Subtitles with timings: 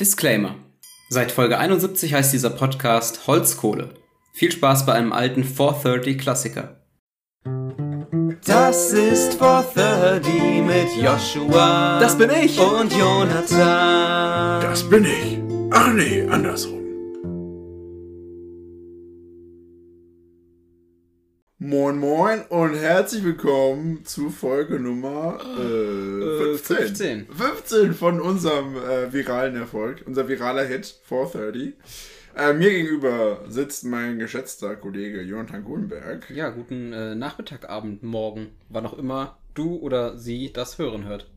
[0.00, 0.54] Disclaimer.
[1.10, 3.90] Seit Folge 71 heißt dieser Podcast Holzkohle.
[4.32, 6.80] Viel Spaß bei einem alten 430 Klassiker.
[8.46, 12.00] Das ist 430 mit Joshua.
[12.00, 12.58] Das bin ich.
[12.58, 14.62] Und Jonathan.
[14.62, 15.38] Das bin ich.
[15.70, 16.79] Ach nee, andersrum.
[21.70, 26.76] Moin Moin und herzlich willkommen zu Folge Nummer äh, 15.
[26.76, 27.26] 15.
[27.28, 31.74] 15 von unserem äh, viralen Erfolg, unser viraler Hit 430.
[32.36, 36.28] Äh, mir gegenüber sitzt mein geschätzter Kollege Jonathan Gulenberg.
[36.30, 41.30] Ja, guten äh, Nachmittag, Abend, Morgen, wann auch immer du oder sie das hören hört.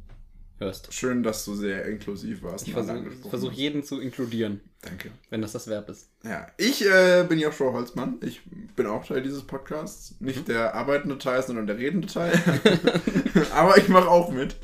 [0.60, 0.94] Hörst.
[0.94, 2.68] Schön, dass du sehr inklusiv warst.
[2.68, 5.12] Ich versuche versuch jeden zu inkludieren, Danke.
[5.30, 6.10] wenn das das Verb ist.
[6.24, 8.18] Ja, ich äh, bin Joshua Holzmann.
[8.22, 8.42] Ich
[8.76, 10.16] bin auch Teil dieses Podcasts.
[10.20, 12.32] Nicht der arbeitende Teil, sondern der redende Teil.
[13.56, 14.56] Aber ich mache auch mit.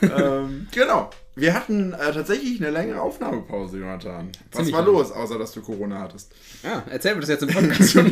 [0.00, 1.10] ähm, genau.
[1.36, 4.32] Wir hatten äh, tatsächlich eine längere Aufnahmepause, Jonathan.
[4.50, 4.92] Was Ziemlich war lang.
[4.92, 6.34] los, außer dass du Corona hattest?
[6.64, 8.10] Ja, erzähl mir das jetzt im Podcast schon.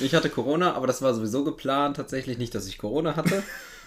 [0.00, 1.96] ich hatte Corona, aber das war sowieso geplant.
[1.96, 3.42] Tatsächlich nicht, dass ich Corona hatte.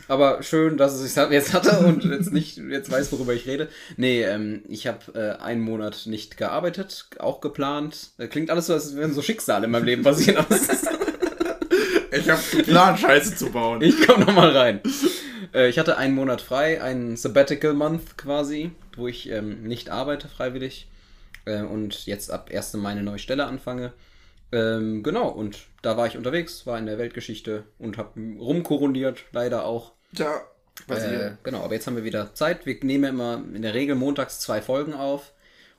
[0.08, 3.68] Aber schön, dass es sich jetzt hatte und jetzt nicht jetzt weiß, worüber ich rede.
[3.98, 8.12] Nee, ähm, ich habe äh, einen Monat nicht gearbeitet, auch geplant.
[8.18, 10.46] Äh, Klingt alles so, als wären so Schicksale in meinem Leben passieren.
[12.10, 13.82] Ich habe geplant, Scheiße zu bauen.
[13.82, 14.82] Ich komme nochmal rein.
[15.54, 20.28] Äh, ich hatte einen Monat frei, einen Sabbatical Month quasi, wo ich ähm, nicht arbeite
[20.28, 20.88] freiwillig
[21.46, 22.74] äh, und jetzt ab 1.
[22.74, 23.94] Mai eine neue Stelle anfange.
[24.52, 29.66] Ähm, genau, und da war ich unterwegs, war in der Weltgeschichte und habe rumkoroniert, leider
[29.66, 29.92] auch.
[30.16, 30.42] Tja,
[30.88, 32.66] was Äh, genau, aber jetzt haben wir wieder Zeit.
[32.66, 35.34] Wir nehmen ja immer in der Regel montags zwei Folgen auf.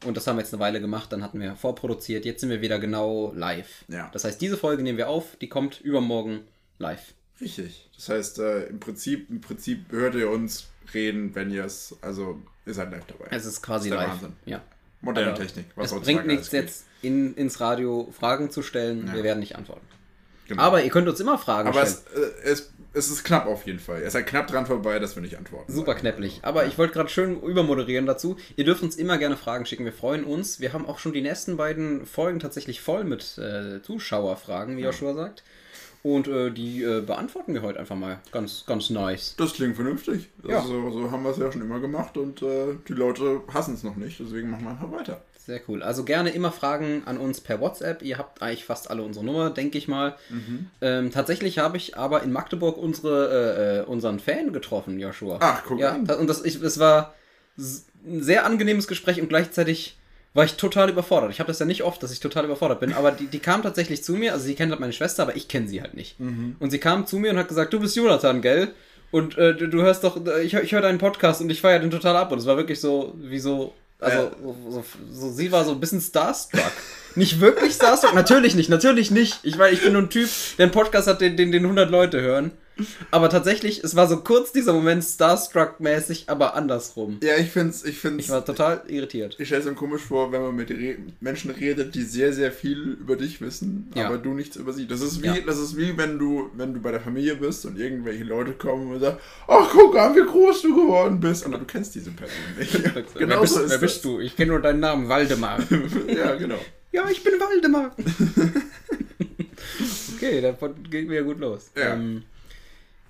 [0.05, 2.25] Und das haben wir jetzt eine Weile gemacht, dann hatten wir vorproduziert.
[2.25, 3.85] Jetzt sind wir wieder genau live.
[3.89, 4.09] Ja.
[4.13, 6.43] Das heißt, diese Folge nehmen wir auf, die kommt übermorgen
[6.79, 7.15] live.
[7.41, 7.89] Richtig.
[7.97, 12.41] Das heißt, äh, im Prinzip, im Prinzip hört ihr uns reden, wenn ihr es, also
[12.65, 13.27] ihr seid live dabei.
[13.31, 14.23] Es ist quasi Das ist der live.
[14.23, 14.37] Wahnsinn.
[14.47, 14.63] Ja.
[15.01, 15.67] Moderne Aber Technik.
[15.71, 19.07] es heutzutage bringt nichts jetzt in, ins Radio Fragen zu stellen.
[19.09, 19.15] Ja.
[19.15, 19.87] Wir werden nicht antworten.
[20.49, 20.63] Genau.
[20.63, 21.99] Aber ihr könnt uns immer Fragen Aber stellen.
[22.15, 24.01] es, äh, es, es ist knapp auf jeden Fall.
[24.01, 25.73] Es ist halt knapp dran vorbei, dass wir nicht antworten.
[25.73, 26.41] Super knäpplich.
[26.43, 28.37] Aber ich wollte gerade schön übermoderieren dazu.
[28.57, 29.85] Ihr dürft uns immer gerne Fragen schicken.
[29.85, 30.61] Wir freuen uns.
[30.61, 35.15] Wir haben auch schon die nächsten beiden Folgen tatsächlich voll mit äh, Zuschauerfragen, wie Joshua
[35.15, 35.45] sagt.
[36.03, 38.21] Und äh, die äh, beantworten wir heute einfach mal.
[38.31, 39.35] Ganz, ganz nice.
[39.37, 40.29] Das klingt vernünftig.
[40.43, 40.63] Das Ja.
[40.63, 43.83] So, so haben wir es ja schon immer gemacht und äh, die Leute hassen es
[43.83, 44.19] noch nicht.
[44.21, 45.23] Deswegen machen wir einfach weiter.
[45.49, 45.83] Sehr cool.
[45.83, 48.03] Also gerne immer Fragen an uns per WhatsApp.
[48.03, 50.15] Ihr habt eigentlich fast alle unsere Nummer, denke ich mal.
[50.29, 50.67] Mhm.
[50.83, 55.39] Ähm, tatsächlich habe ich aber in Magdeburg unsere, äh, äh, unseren Fan getroffen, Joshua.
[55.41, 56.05] Ach, guck ja, an.
[56.05, 57.15] Und das, ich, es war
[57.57, 59.97] ein sehr angenehmes Gespräch und gleichzeitig
[60.35, 61.31] war ich total überfordert.
[61.31, 63.63] Ich habe das ja nicht oft, dass ich total überfordert bin, aber die, die kam
[63.63, 64.35] tatsächlich zu mir.
[64.35, 66.21] Also sie kennt halt meine Schwester, aber ich kenne sie halt nicht.
[66.21, 66.57] Mhm.
[66.61, 68.69] Und sie kam zu mir und hat gesagt, du bist Jonathan, gell?
[69.11, 71.79] Und äh, du, du hörst doch, ich, hör- ich höre deinen Podcast und ich feiere
[71.81, 72.31] den total ab.
[72.33, 74.31] Und es war wirklich so, wie so, also Ja.
[74.71, 76.73] so, so, sie war so ein bisschen starstruck.
[77.15, 78.15] nicht wirklich starstruck?
[78.15, 79.41] natürlich nicht, natürlich nicht.
[79.43, 80.29] Ich meine, ich bin nur ein Typ,
[80.59, 82.53] der einen Podcast hat, den, den, den 100 Leute hören.
[83.11, 87.19] Aber tatsächlich, es war so kurz dieser Moment Starstruck-mäßig, aber andersrum.
[87.23, 87.85] Ja, ich finde es.
[87.85, 89.37] Ich, find's, Ich war total irritiert.
[89.39, 92.53] ich stelle es mir komisch vor, wenn man mit Re Menschen redet, die sehr, sehr
[92.53, 94.07] viel über dich wissen, Ja.
[94.07, 94.87] aber du nichts über sie.
[94.87, 95.37] Das ist wie, Ja.
[95.47, 98.93] das ist wie wenn du, wenn du bei der Familie bist und irgendwelche Leute kommen
[98.93, 99.19] und sagen,
[99.49, 101.45] ach guck an, wie groß du geworden bist.
[101.47, 102.73] Aber du kennst diese Person nicht.
[102.95, 104.21] wer genau bist, so ist wer bist du?
[104.21, 105.59] Ich kenne nur deinen Namen, Waldemar.
[106.09, 106.59] Ja, genau.
[106.93, 107.95] Ja, ich bin Waldemar.
[110.17, 110.57] okay, dann
[110.91, 111.71] geht wieder gut los.
[111.77, 111.95] Ja.
[111.95, 112.23] Ähm,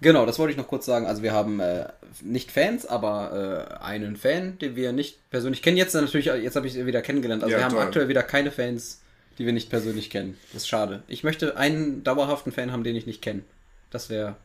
[0.01, 1.07] genau, das wollte ich noch kurz sagen.
[1.07, 1.87] Also wir haben äh,
[2.23, 5.77] nicht Fans, aber äh, einen Fan, den wir nicht persönlich kennen.
[5.77, 7.43] Jetzt natürlich, jetzt habe ich sie wieder kennengelernt.
[7.43, 7.83] Also Ja, wir haben toll.
[7.83, 9.01] aktuell wieder keine Fans,
[9.39, 10.37] die wir nicht persönlich kennen.
[10.53, 11.03] Das ist schade.
[11.09, 13.43] Ich möchte einen dauerhaften Fan haben, den ich nicht kenne.
[13.91, 14.37] Das wäre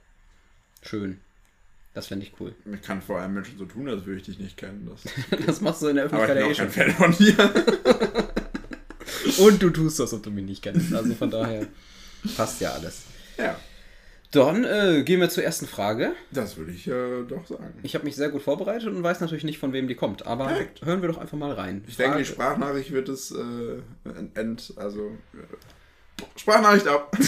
[0.82, 1.20] schön.
[1.96, 2.56] Das fände ich cool.
[2.74, 4.90] Ich kann vor allem Menschen so tun, als würde ich dich nicht kennen.
[4.92, 5.14] Das,
[5.46, 7.26] Das machst du in der aber ich Öffentlichkeit bin ja auch eh schon.
[7.28, 8.34] kein Fan von dir.
[9.46, 10.94] Und du tust das, ob du mich nicht kennst.
[10.94, 11.68] Also von daher
[12.38, 13.04] passt ja alles.
[13.38, 13.56] ja,
[14.34, 16.14] Dann äh, gehen wir zur ersten Frage.
[16.32, 17.76] das würde ich äh, doch sagen.
[17.84, 20.26] Ich habe mich sehr gut vorbereitet und weiß natürlich nicht, von wem die kommt.
[20.26, 20.84] Aber Perfekt.
[20.84, 21.84] hören wir doch einfach mal rein.
[21.88, 23.78] Ich denke, die Sprachnachricht wird es äh,
[24.34, 27.16] end, also äh, Sprachnachricht ab.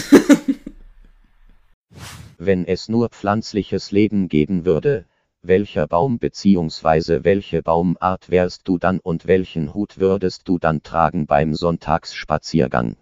[2.38, 5.04] Wenn es nur pflanzliches Leben geben würde,
[5.42, 7.20] welcher Baum bzw.
[7.22, 12.96] welche Baumart wärst du dann und welchen Hut würdest du dann tragen beim Sonntagsspaziergang?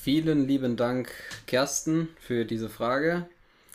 [0.00, 1.10] Vielen lieben Dank,
[1.48, 3.26] Kersten, für diese Frage.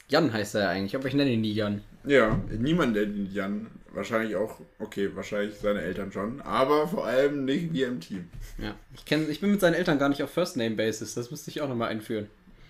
[0.07, 1.81] Jan heißt er ja eigentlich, aber ich nenne ihn nie Jan.
[2.05, 3.67] Ja, niemand nennt ihn Jan.
[3.91, 8.29] Wahrscheinlich auch, okay, wahrscheinlich seine Eltern schon, aber vor allem nicht wir im Team.
[8.57, 8.73] Ja.
[8.95, 11.13] Ich, kenn, ich bin mit seinen Eltern gar nicht auf First Name Basis.
[11.13, 12.29] Das müsste ich auch nochmal einführen.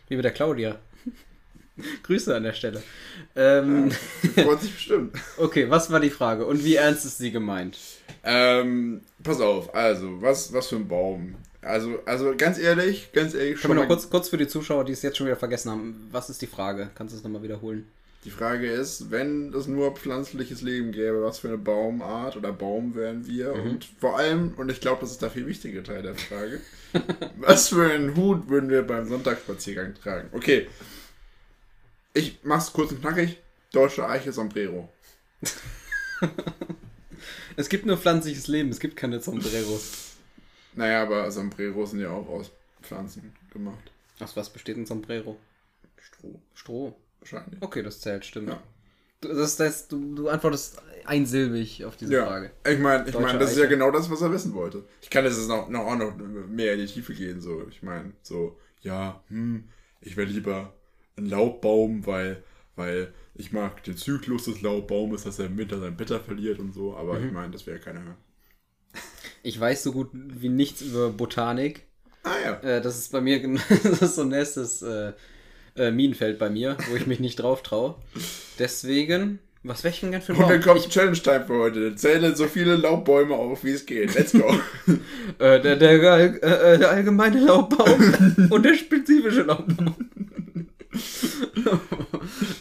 [0.10, 0.80] Wie mit der Claudia.
[2.04, 2.82] Grüße an der Stelle.
[3.36, 3.92] Ähm,
[4.36, 5.16] Freut sich bestimmt.
[5.38, 7.78] okay, was war die Frage und wie ernst ist sie gemeint?
[8.24, 11.36] Ähm, pass auf, also, was, was für ein Baum?
[11.63, 14.94] Also, also ganz ehrlich, ganz ehrlich, Können wir noch kurz, kurz für die Zuschauer, die
[14.94, 16.89] es jetzt schon wieder vergessen haben, was ist die Frage?
[16.95, 17.86] Kannst du es nochmal wiederholen?
[18.25, 22.95] Die Frage ist, wenn es nur pflanzliches Leben gäbe, was für eine Baumart oder Baum
[22.95, 23.54] wären wir?
[23.54, 26.62] Und vor allem, und ich glaube, das ist der viel wichtige Teil der Frage,
[27.38, 30.30] was für einen Hut würden wir beim Sonntagsspaziergang tragen?
[30.31, 30.68] Okay,
[32.13, 33.39] ich mach's kurz und knackig.
[33.71, 34.88] Deutsche Eiche Sombrero.
[37.56, 40.03] Es gibt nur pflanzliches Leben, es gibt keine Sombreros.
[40.75, 43.92] Naja, aber Sombreros sind ja auch aus Pflanzen gemacht.
[44.20, 45.38] Aus was besteht ein Sombrero?
[46.00, 46.96] Stroh, Stroh.
[47.20, 47.62] wahrscheinlich.
[47.62, 48.50] Okay, das zählt, stimmt.
[48.50, 48.62] Ja.
[49.22, 52.52] Du, das heißt, du, du antwortest einsilbig auf diese Ja, Frage.
[52.68, 53.70] ich meine, ich mein, das ist ja Eiche.
[53.75, 54.84] genau das, was er wissen wollte.
[55.02, 56.16] Ich kann jetzt noch, noch auch noch
[56.48, 57.66] mehr in die Tiefe gehen, so.
[57.69, 59.64] Ich meine, so, ja, hm,
[60.02, 60.74] ich wäre lieber
[61.16, 62.44] ein Laubbaum, weil,
[62.76, 66.74] weil ich mag den Zyklus des Laubbaumes, dass er im Winter sein Blätter verliert und
[66.74, 67.28] so, aber Mhm.
[67.28, 68.18] ich meine, das wäre keine.
[69.44, 71.84] Ich weiß so gut wie nichts über Botanik.
[72.24, 72.54] Ah ja.
[72.78, 73.42] Äh, das ist bei mir,
[73.84, 75.12] das ist so ein nächstes äh,
[75.75, 77.95] äh, Minenfeld bei mir, wo ich mich nicht drauf traue.
[78.57, 80.78] Deswegen, was wäre ich denn gern für ein Und dann Baum?
[80.78, 81.95] kommt Challenge Time für heute.
[81.95, 84.13] Zähle so viele Laubbäume auf, wie es geht.
[84.16, 84.54] Let's go.
[85.40, 89.95] Äh, der, der, all- äh, der allgemeine Laubbaum und der spezifische Laubbaum.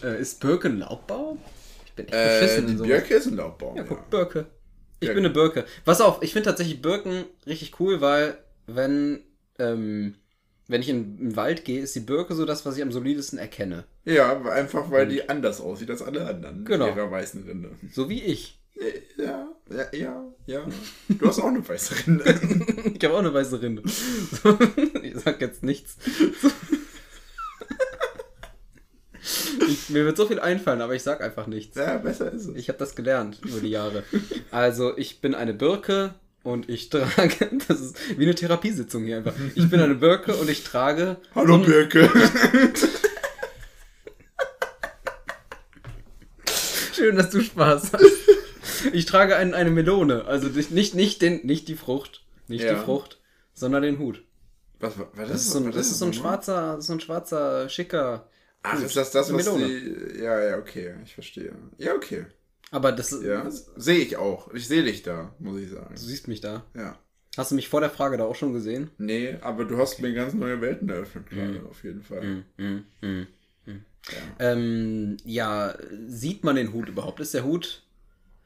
[0.03, 1.39] äh, ist Birke ein Laubbaum?
[1.87, 2.83] Ich bin echt äh, beschissen die in.
[2.83, 3.77] Birke ist ein Laubbaum.
[3.77, 4.47] Ja, Ja, guck, Birke.
[5.03, 5.15] Ich Ja.
[5.15, 5.65] bin eine Birke.
[5.85, 9.21] Pass auf, ich finde tatsächlich Birken richtig cool, weil wenn,
[9.59, 10.15] ähm,
[10.69, 13.39] wenn ich in den Wald gehe, ist die Birke so das, was ich am solidesten
[13.39, 13.85] erkenne.
[14.05, 16.65] ja einfach weil die anders aussieht als alle anderen.
[16.65, 16.87] Genau.
[16.87, 17.71] Mit ihrer weißen Rinde.
[17.93, 18.59] So wie ich.
[19.19, 20.67] Ja, ja, ja, ja.
[21.09, 22.25] Du hast auch eine weiße Rinde.
[22.95, 23.83] Ich habe auch eine weiße Rinde.
[25.03, 25.97] Ich sag jetzt nichts.
[29.69, 31.77] Ich, mir wird so viel einfallen, aber ich sag einfach nichts.
[31.77, 32.57] Ja, besser ist es.
[32.57, 34.03] Ich habe das gelernt über die Jahre.
[34.51, 37.51] Also, ich bin eine Birke und ich trage.
[37.69, 39.35] Das ist wie eine Therapiesitzung hier einfach.
[39.55, 41.17] Ich bin eine Birke und ich trage.
[41.35, 42.11] Hallo Birke.
[46.95, 48.05] Schön, dass du Spaß hast.
[48.93, 50.25] Ich trage ein, eine Melone.
[50.25, 52.25] Also nicht, nicht, den, nicht die Frucht.
[52.49, 52.75] Nicht Ja.
[52.75, 53.21] die Frucht,
[53.55, 54.23] sondern den Hut.
[54.81, 58.29] Was, was Das ist so ein, das ist so ein schwarzer, so ein schwarzer, schicker.
[58.63, 59.67] Ach, ist das das, was Melone.
[59.67, 60.19] die...
[60.23, 60.95] Ja, ja, okay.
[61.05, 61.53] Ich verstehe.
[61.79, 62.27] Ja, okay.
[62.71, 64.53] Aber das Ja, sehe ich auch.
[64.55, 65.95] Ich sehe dich da, muss ich sagen.
[65.95, 66.65] Du siehst mich da.
[66.75, 66.99] Ja.
[67.37, 68.91] Hast du mich vor der Frage da auch schon gesehen?
[68.99, 72.45] Nee, aber du hast mir ganz neue Welten eröffnet gerade, auf jeden Fall.
[74.39, 75.75] Ähm, ja,
[76.07, 77.21] sieht man den Hut überhaupt?
[77.21, 77.83] Ist der Hut.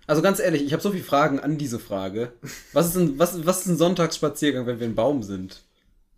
[0.07, 2.33] Also ganz ehrlich, ich habe so viele Fragen an diese Frage.
[2.73, 5.63] Was ist ein, was, was ist ein Sonntagsspaziergang, wenn wir ein Baum sind?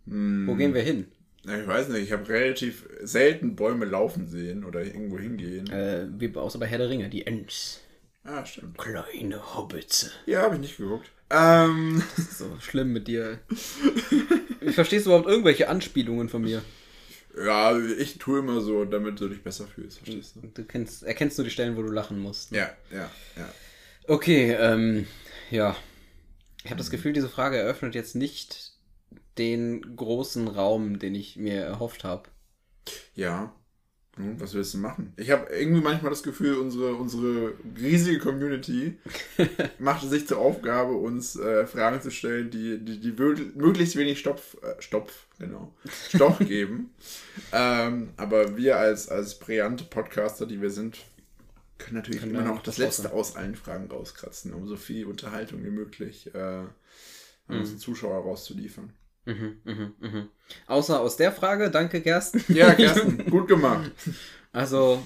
[0.05, 1.07] Wo gehen wir hin?
[1.49, 5.69] Ja, ich weiß nicht, ich habe relativ selten Bäume laufen sehen oder irgendwo hingehen.
[5.71, 7.81] Äh, wie außer bei Herr der Ringe, die Ents.
[8.23, 8.77] Ah, stimmt.
[8.77, 10.11] Kleine Hobbits.
[10.27, 11.09] Ja, habe ich nicht geguckt.
[11.31, 13.39] Ähm, So schlimm mit dir.
[14.71, 16.61] Verstehst du überhaupt irgendwelche Anspielungen von mir?
[17.43, 20.41] ja, ich tue immer so, damit du dich besser fühlst, verstehst du?
[20.53, 22.51] Du kennst, erkennst nur die Stellen, wo du lachen musst.
[22.51, 23.49] Ja, ja, ja.
[24.07, 25.07] Okay, ähm,
[25.49, 25.75] ja.
[26.63, 28.68] Ich habe das Gefühl, diese Frage eröffnet jetzt nicht
[29.39, 32.29] den großen Raum, den ich mir erhofft habe.
[33.15, 33.53] Ja.
[34.15, 35.13] Hm, Was willst du machen?
[35.17, 38.97] Ich habe irgendwie manchmal das Gefühl, unsere, unsere riesige Community
[39.79, 43.95] macht es sich zur Aufgabe, uns äh, Fragen zu stellen, die, die, die mögl- möglichst
[43.95, 45.73] wenig Stopf, äh, Stopf, genau,
[46.09, 46.91] Stoff geben.
[47.53, 50.97] Ähm, aber wir als, als brillante Podcaster, die wir sind,
[51.77, 55.05] können natürlich Können immer noch das was Letzte aus allen Fragen rauskratzen, um so viel
[55.05, 56.69] Unterhaltung wie möglich äh, an
[57.47, 57.59] Mhm.
[57.61, 58.93] unsere Zuschauer rauszuliefern.
[59.25, 60.29] Mhm, mhm, mhm.
[60.67, 62.43] Außer aus der Frage, danke Gersten.
[62.53, 63.91] Ja, Kersten, gut gemacht.
[64.51, 65.03] Also,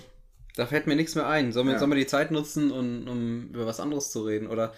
[0.55, 1.51] da fällt mir nichts mehr ein.
[1.51, 1.79] Sollen wir, Ja.
[1.79, 4.47] sollen wir die Zeit nutzen, um, um über was anderes zu reden?
[4.47, 4.73] Oder,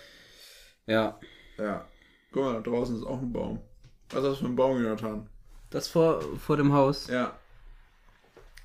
[0.88, 1.20] ja,
[1.58, 1.86] Ja.
[2.32, 3.62] Guck mal, da draußen ist auch ein Baum.
[4.10, 5.30] Was ist das für ein Baum, Jonathan?
[5.70, 7.08] das vor, vor dem Haus.
[7.08, 7.38] Ja.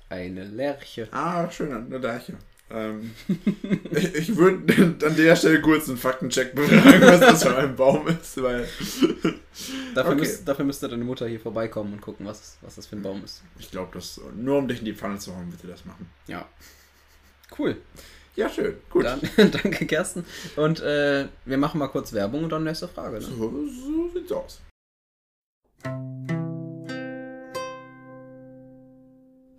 [0.09, 1.07] Eine Lerche.
[1.11, 2.33] Ah, schön, eine Deiche.
[2.73, 3.11] Ähm,
[3.91, 8.07] ich ich würde an der Stelle kurz einen Faktencheck befragen, was das für ein Baum
[8.07, 8.67] ist, weil
[9.95, 10.21] Dafür, Okay.
[10.21, 13.23] müsst, dafür müsste deine Mutter hier vorbeikommen und gucken, was, was das für ein Baum
[13.23, 13.41] ist.
[13.59, 16.09] ich glaube, dass nur um dich in die Pfanne zu hauen, wird ihr das machen.
[16.27, 16.47] Ja.
[17.59, 17.75] Cool.
[18.37, 18.75] Ja, schön.
[18.89, 19.03] Gut.
[19.03, 20.23] Dann, danke, Kersten.
[20.55, 23.15] Und äh, wir machen mal kurz Werbung und dann nächste Frage.
[23.17, 23.21] Ne?
[23.21, 24.61] So, so sieht's aus.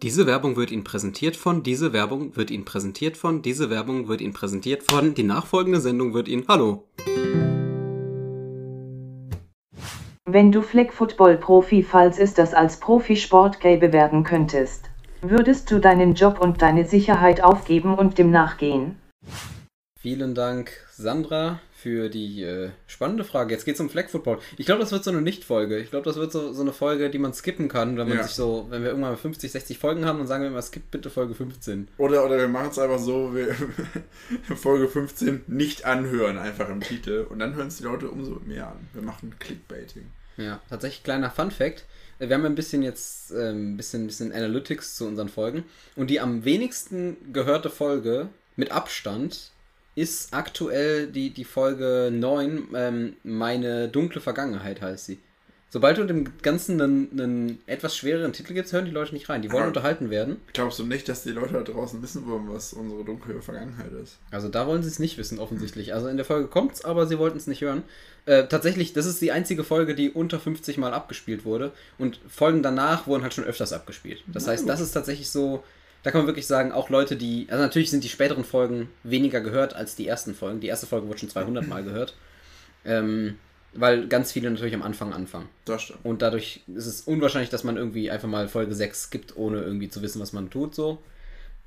[0.03, 4.21] Diese Werbung wird Ihnen präsentiert von, diese Werbung wird Ihnen präsentiert von, diese Werbung wird
[4.21, 6.83] Ihnen präsentiert von, die nachfolgende Sendung wird Ihnen, hallo.
[10.25, 14.91] Wenn du Flag Football Profi, falls es das als Profisport gäbe, werden könntest.
[15.21, 18.97] Würdest du deinen Job und deine Sicherheit aufgeben und dem nachgehen?
[20.03, 23.55] Vielen Dank, Sandra, für die äh, spannende Frage.
[23.55, 24.41] Jetzt geht es um Flag Football.
[24.57, 25.79] Ich glaube, das wird so eine Nicht-Folge.
[25.79, 28.25] Ich glaube, das wird so, so eine Folge, die man skippen kann, wenn man Ja.
[28.25, 30.91] sich so, wenn wir irgendwann mal 50, 60 Folgen haben, dann sagen wir immer, skip
[30.91, 31.87] bitte Folge 15.
[31.99, 33.55] Oder, oder wir machen es einfach so, wir
[34.57, 37.25] Folge 15 nicht anhören, einfach im Titel.
[37.31, 38.89] Und dann hören es die Leute umso mehr an.
[38.95, 40.07] Wir machen Clickbaiting.
[40.37, 41.85] Ja, tatsächlich kleiner Fun Fact.
[42.19, 45.63] Äh, Wir haben ein bisschen jetzt ähm, ein bisschen, bisschen Analytics zu unseren Folgen.
[45.95, 49.52] Und die am wenigsten gehörte Folge mit Abstand
[49.95, 55.19] ist aktuell die, die Folge 9, ähm, Meine dunkle Vergangenheit heißt sie.
[55.71, 59.41] Sobald du dem Ganzen einen, einen etwas schwereren Titel gibst, hören die Leute nicht rein.
[59.41, 59.69] Die wollen Ah.
[59.69, 60.37] unterhalten werden.
[60.53, 64.19] Glaubst du nicht, dass die Leute da draußen wissen wollen, was unsere dunkle Vergangenheit ist?
[64.31, 65.95] Also da wollen sie es nicht wissen, offensichtlich.
[65.95, 67.85] Also in der Folge kommt's, aber sie wollten es nicht hören.
[68.27, 71.73] Äh, tatsächlich, das ist die einzige Folge, die unter 50 Mal abgespielt wurde.
[71.97, 74.23] Und Folgen danach wurden halt schon öfters abgespielt.
[74.27, 75.65] Das heißt, das ist tatsächlich so,
[76.03, 79.41] da kann man wirklich sagen, auch Leute, die, also natürlich sind die späteren Folgen weniger
[79.41, 80.61] gehört als die ersten Folgen.
[80.61, 82.15] Die erste Folge wurde schon 200 Mal gehört.
[82.85, 83.37] Ähm,
[83.75, 85.49] weil ganz viele natürlich am Anfang anfangen.
[85.65, 86.05] Das stimmt.
[86.05, 89.89] Und dadurch ist es unwahrscheinlich, dass man irgendwie einfach mal Folge 6 skippt, ohne irgendwie
[89.89, 90.99] zu wissen, was man tut, so.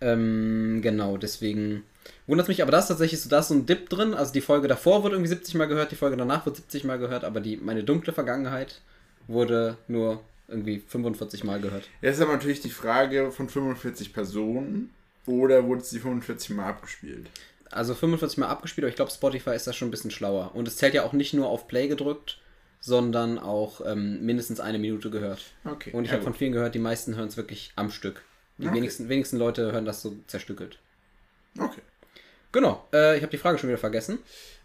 [0.02, 1.84] Ähm, genau, deswegen
[2.28, 4.14] wundert mich, aber da ist tatsächlich so, da ist so ein Dip drin.
[4.14, 7.00] Also die Folge davor wurde irgendwie 70 Mal gehört, die Folge danach wird 70 Mal
[7.00, 8.82] gehört, aber die, meine dunkle Vergangenheit
[9.28, 11.90] wurde nur irgendwie 45 Mal gehört.
[12.02, 14.92] Jetzt ist aber natürlich die Frage von 45 Personen
[15.26, 17.30] oder wurde es die 45 Mal abgespielt?
[17.72, 20.52] Also 45 Mal abgespielt, aber ich glaube, Spotify ist da schon ein bisschen schlauer.
[20.54, 22.40] Und es zählt ja auch nicht nur auf Play gedrückt,
[22.80, 25.42] sondern auch ähm, mindestens eine Minute gehört.
[25.66, 25.92] Okay.
[25.92, 28.22] Und ich ja, habe von vielen gehört, die meisten hören es wirklich am Stück.
[28.58, 28.76] Die Okay.
[28.76, 30.78] wenigsten, wenigsten Leute hören das so zerstückelt.
[31.60, 31.82] Okay.
[32.56, 34.20] Genau, äh, ich habe die Frage schon wieder vergessen.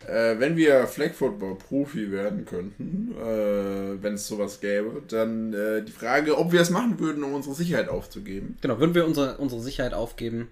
[0.07, 5.83] Äh, wenn wir Flag Football Profi werden könnten, äh, wenn es sowas gäbe, dann äh,
[5.83, 8.57] die Frage, ob wir es machen würden, um unsere Sicherheit aufzugeben.
[8.61, 10.51] Genau, würden wir unsere, unsere Sicherheit aufgeben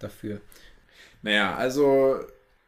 [0.00, 0.40] dafür?
[1.22, 2.18] Naja, also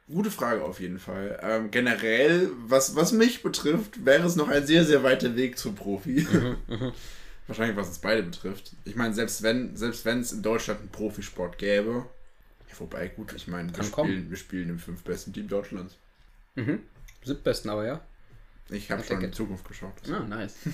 [0.08, 1.40] gute Frage auf jeden Fall.
[1.42, 5.74] Ähm, generell, was, was mich betrifft, wäre es noch ein sehr, sehr weiter Weg zum
[5.74, 6.28] Profi.
[7.48, 8.70] Wahrscheinlich, was uns beide betrifft.
[8.84, 12.06] Ich meine, selbst wenn selbst wenn es in Deutschland einen Profisport gäbe,
[12.80, 15.96] wobei, gut, ich meine, wir spielen, wir spielen im fünf besten Team Deutschlands.
[16.54, 16.80] Mhm.
[17.24, 18.00] Siebtbesten aber, ja.
[18.72, 19.32] Ich habe schon in.
[19.32, 19.92] Zukunft geschaut.
[20.10, 20.54] Ah, nice.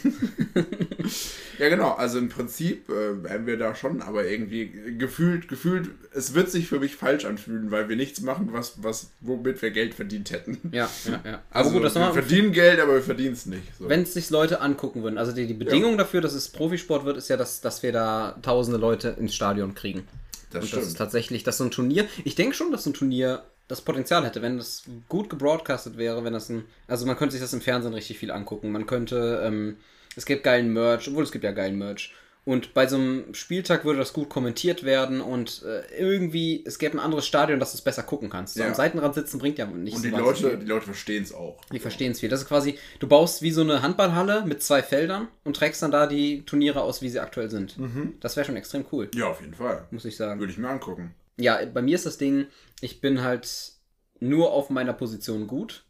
[1.58, 1.94] Ja, genau.
[1.94, 6.68] Also im Prinzip äh, wären wir da schon, aber irgendwie gefühlt, gefühlt, es wird sich
[6.68, 10.58] für mich falsch anfühlen, weil wir nichts machen, was, was, womit wir Geld verdient hätten.
[10.70, 11.42] Ja, ja, ja.
[11.50, 13.76] Also gut, wir verdienen Geld, aber wir verdienen es nicht.
[13.76, 13.88] So.
[13.88, 15.18] wenn es sich Leute angucken würden.
[15.18, 18.38] Also die, die Bedingung dafür, dass es Profisport wird, ist ja, dass, dass wir da
[18.42, 20.06] tausende Leute ins Stadion kriegen.
[20.50, 20.82] Das Und stimmt.
[20.82, 23.82] das ist tatsächlich, dass so ein Turnier, ich denke schon, dass so ein Turnier das
[23.82, 27.52] Potenzial hätte, wenn das gut gebroadcastet wäre, wenn das ein, also man könnte sich das
[27.52, 28.72] im Fernsehen richtig viel angucken.
[28.72, 29.76] Man könnte, ähm,
[30.16, 32.14] es gibt geilen Merch, obwohl es gibt ja geilen Merch.
[32.48, 36.94] Und bei so einem Spieltag würde das gut kommentiert werden und äh, irgendwie, es gäbe
[36.96, 38.54] ein anderes Stadion, dass du es besser gucken kannst.
[38.54, 38.68] So Ja.
[38.68, 41.60] am Seitenrand sitzen bringt ja nicht Und die Leute, die Leute verstehen es auch.
[41.70, 42.30] Die verstehen es viel.
[42.30, 45.90] Das ist quasi, du baust wie so eine Handballhalle mit zwei Feldern und trägst dann
[45.90, 47.76] da die Turniere aus, wie sie aktuell sind.
[48.20, 49.86] Das wäre schon extrem cool, Ja, auf jeden Fall.
[49.90, 50.40] muss ich sagen.
[50.40, 51.14] Würde ich mir angucken.
[51.36, 52.46] Ja, bei mir ist das Ding,
[52.80, 53.72] ich bin halt
[54.20, 55.84] nur auf meiner Position gut.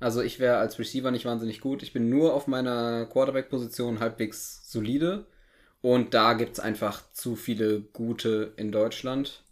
[0.00, 1.84] Also ich wäre als Receiver nicht wahnsinnig gut.
[1.84, 5.26] Ich bin nur auf meiner Quarterback-Position halbwegs solide.
[5.82, 9.42] Und da gibt es einfach zu viele gute in Deutschland.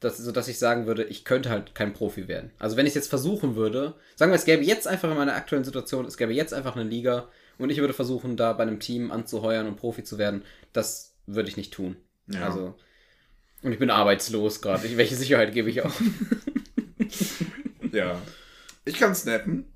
[0.00, 2.50] Das, sodass ich sagen würde, ich könnte halt kein Profi werden.
[2.58, 5.34] Also wenn ich es jetzt versuchen würde, sagen wir, es gäbe jetzt einfach in meiner
[5.34, 8.80] aktuellen Situation, es gäbe jetzt einfach eine Liga und ich würde versuchen, da bei einem
[8.80, 11.96] Team anzuheuern und Profi zu werden, das würde ich nicht tun.
[12.28, 12.46] Ja.
[12.46, 12.74] Also,
[13.62, 14.96] und ich bin arbeitslos gerade.
[14.96, 15.92] Welche Sicherheit gebe ich auch?
[17.92, 18.20] Ja.
[18.84, 19.66] Ich kann snappen.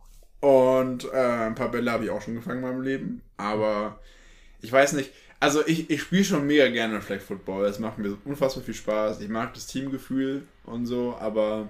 [0.40, 3.22] Und äh, ein paar Bälle habe ich auch schon gefangen in meinem Leben.
[3.36, 4.00] Aber
[4.60, 5.12] ich weiß nicht.
[5.44, 7.66] Also ich, ich spiele schon mega gerne Flag Football.
[7.66, 9.20] Es macht mir unfassbar viel Spaß.
[9.20, 11.68] Ich mag das Teamgefühl und so, aber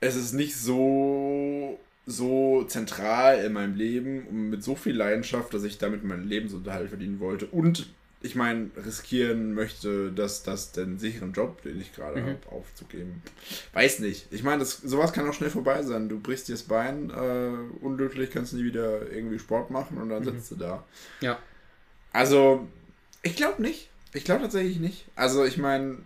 [0.00, 5.64] es ist nicht so, so zentral in meinem Leben und mit so viel Leidenschaft, dass
[5.64, 7.46] ich damit meinen Lebensunterhalt verdienen wollte.
[7.46, 7.88] Und
[8.20, 12.26] ich meine, riskieren möchte, dass das den sicheren Job, den ich gerade Mhm.
[12.26, 13.20] habe, aufzugeben.
[13.72, 14.28] Weiß nicht.
[14.30, 16.08] Ich meine, sowas kann auch schnell vorbei sein.
[16.08, 20.22] Du brichst dir das Bein, äh, unglücklich, kannst nie wieder irgendwie Sport machen und dann
[20.22, 20.26] Mhm.
[20.36, 20.84] sitzt du da.
[21.20, 21.38] Ja.
[22.14, 22.66] Also,
[23.22, 23.90] ich glaube nicht.
[24.14, 25.06] Ich glaube tatsächlich nicht.
[25.16, 25.98] Also, ich meine,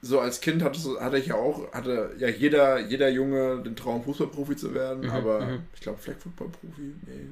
[0.00, 4.04] so als Kind hatte, hatte ich ja auch, hatte ja jeder, jeder Junge den Traum,
[4.04, 5.62] Fußballprofi zu werden, Mhm, aber mhm.
[5.74, 7.26] ich glaube, Flag Football-Profi, nee.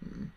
[0.00, 0.32] Mhm.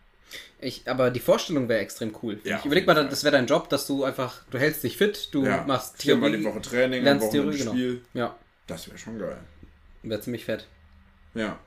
[0.59, 2.39] Ich, aber die Vorstellung wäre extrem cool.
[2.43, 3.09] Ja, ich überleg mal, Fall.
[3.09, 6.31] das wäre dein Job, dass du einfach, du hältst dich fit, du ja, machst viermal
[6.31, 6.53] die Theorie.
[6.55, 7.71] Woche Training, lernst Theorie, genau.
[7.71, 8.01] Spiel.
[8.13, 8.37] Ja,
[8.67, 9.39] Das wäre schon geil.
[10.03, 10.67] wäre ziemlich fett.
[11.33, 11.57] Ja.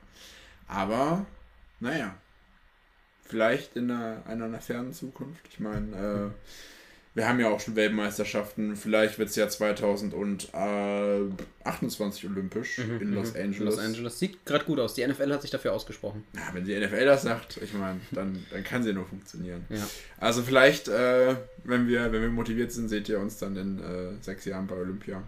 [0.67, 1.25] Aber,
[1.81, 2.15] naja.
[3.25, 5.45] Vielleicht in einer, einer, einer fernen Zukunft.
[5.49, 6.29] Ich meine, äh,
[7.15, 8.75] Wir haben ja auch schon Weltmeisterschaften.
[8.75, 13.59] Vielleicht wird es ja 2028 olympisch in Los Angeles.
[13.59, 14.19] Mhm, Los Angeles.
[14.19, 14.95] Sieht gerade gut aus.
[14.95, 16.25] Die NFL hat sich dafür ausgesprochen.
[16.35, 19.63] Ja, wenn die NFL das sagt, ich meine, dann, dann kann sie nur funktionieren.
[19.69, 19.87] Ja.
[20.19, 24.21] Also vielleicht, äh, wenn, wir, wenn wir motiviert sind, seht ihr uns dann in äh,
[24.21, 25.23] sechs Jahren bei Olympia.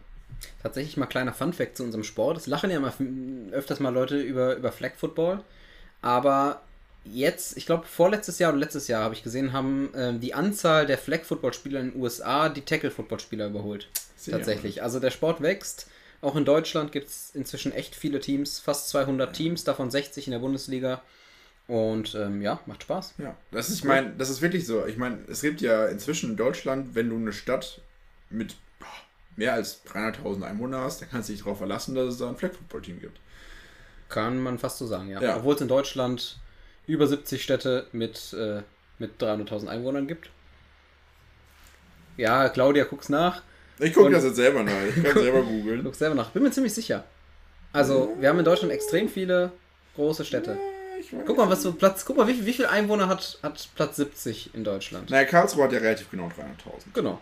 [0.61, 2.35] Tatsächlich mal kleiner Funfact zu unserem Sport.
[2.37, 2.91] Es lachen ja mal
[3.51, 5.41] öfters mal Leute über, über Flag Football.
[6.01, 6.61] Aber
[7.13, 10.85] jetzt, ich glaube vorletztes Jahr oder letztes Jahr habe ich gesehen, haben ähm, die Anzahl
[10.85, 13.89] der Flag Football Spieler in den USA die Tackle Football Spieler überholt.
[14.15, 14.83] Sehr Tatsächlich.
[14.83, 15.87] Also der Sport wächst.
[16.21, 20.31] Auch in Deutschland gibt es inzwischen echt viele Teams, fast 200 Teams, davon 60 in
[20.31, 21.01] der Bundesliga.
[21.67, 23.15] Und ähm, ja, macht Spaß.
[23.17, 24.85] Ja, das ist, ich meine, das ist wirklich so.
[24.85, 27.81] Ich meine, es gibt ja inzwischen in Deutschland, wenn du eine Stadt
[28.29, 28.55] mit
[29.35, 32.37] mehr als 300.000 Einwohnern hast, dann kannst du dich darauf verlassen, dass es da ein
[32.37, 33.19] Flag-Football-Team gibt.
[34.09, 35.21] Kann man fast so sagen, ja.
[35.21, 35.37] Ja.
[35.37, 36.39] Obwohl es in Deutschland
[36.87, 38.61] über 70 Städte mit, äh,
[38.97, 40.29] mit 300.000 Einwohnern gibt.
[42.17, 43.43] Ja, Claudia, guck's nach.
[43.79, 44.71] Ich gucke das jetzt selber nach.
[44.95, 45.83] Ich kann selber googeln.
[45.83, 46.31] Guck selber nach.
[46.31, 47.03] Bin mir ziemlich sicher.
[47.73, 49.51] Also, wir haben in Deutschland extrem viele
[49.95, 50.57] große Städte.
[51.27, 52.05] Guck mal, was so Platz.
[52.05, 55.11] Guck mal, wie, wie viele Einwohner hat, hat Platz 70 in Deutschland?
[55.11, 56.31] Naja, Karlsruhe hat ja relativ genau 300.000.
[56.95, 57.21] Genau.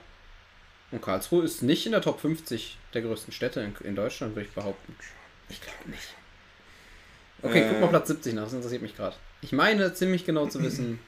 [0.91, 4.47] Und Karlsruhe ist nicht in der Top 50 der größten Städte in, in Deutschland, würde
[4.47, 4.95] ich behaupten.
[5.49, 6.07] Ich glaube nicht.
[7.41, 7.69] Okay, Äh.
[7.71, 9.15] guck mal Platz 70 nach, das interessiert mich gerade.
[9.41, 10.99] Ich meine ziemlich genau zu wissen,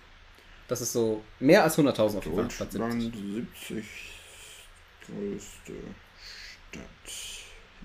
[0.68, 2.80] dass es so mehr als 100.000 auf jeden Fall Platz 70.
[2.80, 3.86] Deutschland 70
[5.08, 5.74] größte
[6.70, 6.82] Stadt.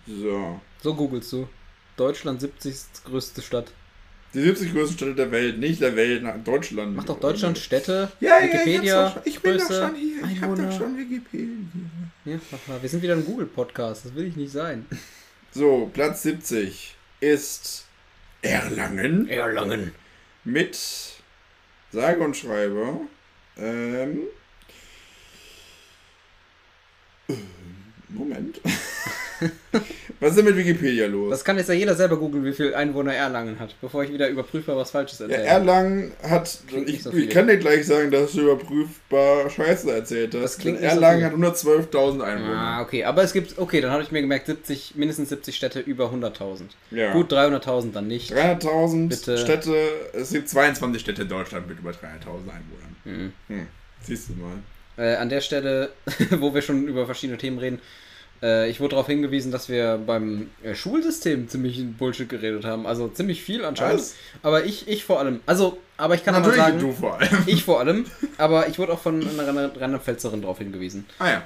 [0.07, 0.61] So.
[0.83, 1.49] So googelst du.
[1.97, 2.75] Deutschland 70.
[3.05, 3.73] größte Stadt.
[4.35, 6.97] Die 70 größten Städte der Welt, nicht der Welt, na, Deutschland.
[6.97, 9.23] Mach doch Deutschland Städte, Ja, ja, Wikipedia, ich, doch schon.
[9.27, 10.25] ich bin doch Größe, schon hier.
[10.33, 11.47] Ich hab doch schon Wikipedia.
[12.25, 12.83] Ja, mach mal.
[12.83, 14.87] Wir sind wieder ein Google-Podcast, das will ich nicht sein.
[15.51, 17.85] So, Platz 70 ist
[18.41, 19.93] Erlangen Erlangen.
[20.45, 20.79] Mit
[21.91, 23.01] sage und schreibe
[23.57, 24.23] ähm,
[27.29, 27.35] äh,
[28.09, 28.61] Moment.
[30.23, 31.31] Was ist denn mit Wikipedia los?
[31.31, 34.29] Das kann jetzt ja jeder selber googeln, wie viel Einwohner Erlangen hat, bevor ich wieder
[34.29, 35.43] überprüfe, was Falsches Ja, erzähle.
[35.45, 40.43] Erlangen hat, ich, so ich kann dir gleich sagen, dass du überprüfbar Scheiße erzählt hast.
[40.43, 41.47] Das klingt so Erlangen viel.
[41.49, 42.57] hat 112.000 Einwohner.
[42.57, 45.81] ah, okay, aber es gibt, okay, dann habe ich mir gemerkt, 70, mindestens 70 Städte
[45.81, 46.63] über 100.000.
[46.93, 47.13] Ja.
[47.15, 48.33] Gut, 300.000 dann nicht.
[48.33, 49.39] 300.000 Bitte.
[49.39, 49.75] Städte,
[50.13, 51.99] es gibt 22 Städte in Deutschland mit über 300.000
[52.49, 52.97] Einwohnern.
[53.05, 53.33] Mhm.
[53.49, 53.67] Hm.
[54.03, 54.53] Siehst du mal.
[54.97, 55.91] Äh, an der Stelle,
[56.39, 57.81] wo wir schon über verschiedene Themen reden,
[58.43, 62.87] äh, ich wurde darauf hingewiesen, dass wir beim äh, Schulsystem ziemlich Bullshit geredet haben.
[62.87, 64.01] Also ziemlich viel anscheinend.
[64.01, 64.15] Was?
[64.43, 65.41] Aber ich, ich vor allem.
[65.47, 67.43] Also, aber ich kann aber Natürlich sagen, du vor allem.
[67.47, 68.07] ich vor allem.
[68.39, 71.07] Aber ich wurde auch von einer Rheinland- Rheinland-Pfälzerin darauf hingewiesen.
[71.19, 71.43] Ah ja.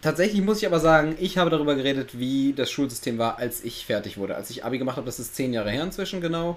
[0.00, 3.84] Tatsächlich muss ich aber sagen, ich habe darüber geredet, wie das Schulsystem war, als ich
[3.84, 4.36] fertig wurde.
[4.36, 6.56] Als ich Abi gemacht habe, das ist zehn Jahre her inzwischen genau.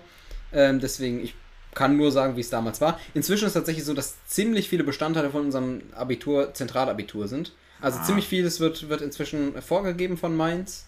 [0.53, 1.33] Ähm, deswegen, ich
[1.73, 2.99] kann nur sagen, wie es damals war.
[3.15, 7.51] Inzwischen ist es tatsächlich so, dass ziemlich viele Bestandteile von unserem Abitur Zentralabitur sind.
[7.81, 8.03] Also Ah.
[8.03, 10.85] ziemlich vieles wird, wird inzwischen vorgegeben von Mainz.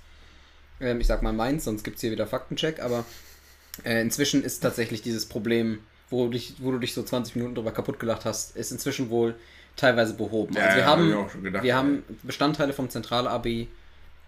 [0.80, 3.06] Ähm, ich sag mal Mainz, sonst gibt es hier wieder Faktencheck, aber
[3.84, 5.80] äh, inzwischen ist tatsächlich dieses Problem,
[6.10, 9.10] wo du, dich, wo du dich so 20 Minuten drüber kaputt gelacht hast, ist inzwischen
[9.10, 9.36] wohl
[9.76, 10.54] teilweise behoben.
[10.56, 13.68] Ja, also wir ja, haben, hab ich gedacht, wir haben Bestandteile vom Zentral-Abi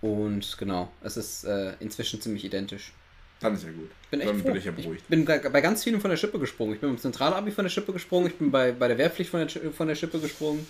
[0.01, 2.93] und genau, es ist äh, inzwischen ziemlich identisch.
[3.39, 3.89] Dann ist ja gut.
[4.09, 4.47] Bin echt Dann froh.
[4.47, 5.07] bin ich ja beruhigt.
[5.09, 6.73] bin bei ganz vielen von der Schippe gesprungen.
[6.73, 9.45] Ich bin beim Zentral-Abi von der Schippe gesprungen, ich bin bei, bei der Wehrpflicht von
[9.45, 10.65] der, von der Schippe gesprungen.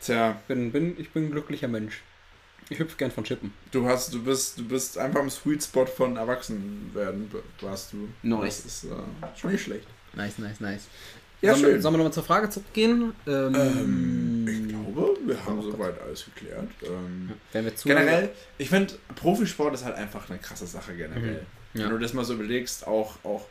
[0.00, 2.02] Tja, Bin, bin, ich bin ein glücklicher Mensch.
[2.68, 3.52] Ich hüpfe gern von Schippen.
[3.70, 7.30] du hast, du bist, du bist einfach im Sweet Spot von Erwachsenwerden,
[7.60, 8.08] warst du.
[8.22, 8.64] Nice.
[8.64, 8.88] Das ist äh,
[9.36, 9.86] schon nicht schlecht.
[10.14, 10.86] Nice, nice, nice.
[11.42, 11.74] Ja, sollen, schön.
[11.74, 13.12] Wir, sollen wir nochmal zur Frage zurückgehen?
[13.26, 16.68] Ähm, Ähm, ich glaube, wir haben Oh soweit alles geklärt.
[16.82, 21.46] Ähm, Wenn wir zu generell, ich finde, Profisport ist halt einfach eine krasse Sache generell.
[21.74, 21.80] Mhm.
[21.80, 21.84] Ja.
[21.84, 23.46] Wenn du das mal so überlegst, auch, auch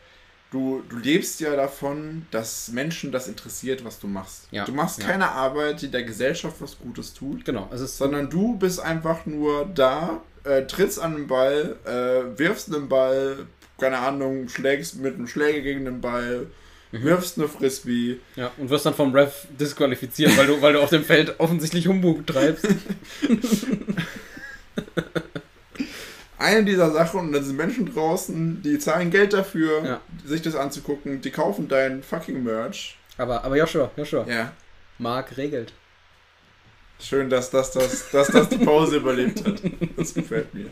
[0.56, 4.48] du, du lebst ja davon, dass Menschen das interessiert, was du machst.
[4.52, 4.64] Ja.
[4.66, 5.08] Du machst Ja.
[5.10, 9.26] keine Arbeit, die der Gesellschaft was Gutes tut, Genau, es ist sondern du bist einfach
[9.26, 13.46] nur da, äh, trittst an den Ball, äh, wirfst einen Ball,
[13.80, 16.48] keine Ahnung, schlägst mit einem Schläger gegen den Ball,
[16.92, 17.04] Mhm.
[17.04, 18.18] wirfst eine Frisbee.
[18.38, 21.88] Ja, und wirst dann vom Ref disqualifiziert, weil du, weil du auf dem Feld offensichtlich
[21.88, 22.68] Humbug treibst.
[26.38, 30.02] Eine dieser Sachen und da sind Menschen draußen, die zahlen Geld dafür, Ja.
[30.26, 32.98] sich das anzugucken, die kaufen dein fucking Merch.
[33.18, 34.52] Aber, aber Joshua, Joshua, Ja.
[34.98, 35.74] Marc regelt.
[37.00, 39.62] Schön, dass das, das, dass das die Pause überlebt hat.
[39.98, 40.68] Das gefällt mir.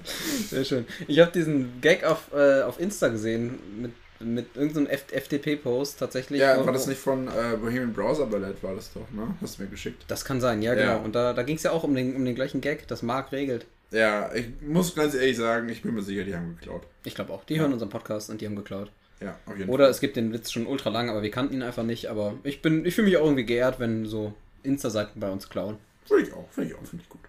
[0.49, 0.86] Sehr schön.
[1.08, 6.39] Ich habe diesen Gag auf, äh, auf Insta gesehen mit, mit irgendeinem F FDP-Post tatsächlich.
[6.39, 9.36] Ja, war das nicht von äh, Bohemian Browser Ballett, war das doch, ne?
[9.41, 10.06] Hast du mir geschickt.
[10.08, 10.93] Das kann sein, ja, Ja.
[10.93, 11.04] genau.
[11.06, 13.34] Und da, da ging es ja auch um den, um den gleichen Gag, dass Marc
[13.34, 13.65] regelt.
[13.93, 16.82] Ja, ich muss ganz ehrlich sagen, ich bin mir sicher, die haben geklaut.
[17.06, 17.43] Ich glaube auch.
[17.43, 18.91] Die hören unseren Podcast und die haben geklaut.
[19.21, 21.62] Ja, auf jeden Oder es gibt den Witz schon ultra lang, aber wir kannten ihn
[21.62, 22.08] einfach nicht.
[22.08, 25.77] Aber ich bin, ich fühle mich auch irgendwie geehrt, wenn so Insta-Seiten bei uns klauen.
[26.06, 27.21] Finde ich auch, finde ich auch, finde ich gut.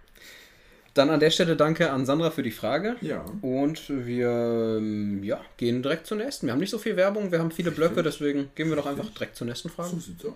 [0.95, 2.97] Dann an der Stelle danke an Sandra für die Frage.
[3.03, 3.25] Ja.
[3.43, 6.47] Und wir ähm, ja, gehen direkt zur nächsten.
[6.47, 9.11] Wir haben nicht so viel Werbung, wir haben viele Blöcke, deswegen gehen wir doch einfach
[9.11, 9.91] direkt zur nächsten Frage.
[9.91, 10.35] So sieht's aus.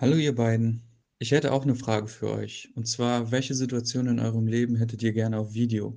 [0.00, 0.82] Hallo ihr beiden.
[1.22, 2.72] Ich hätte auch eine Frage für euch.
[2.74, 5.96] Und zwar, welche Situation in eurem Leben hättet ihr gerne auf Video?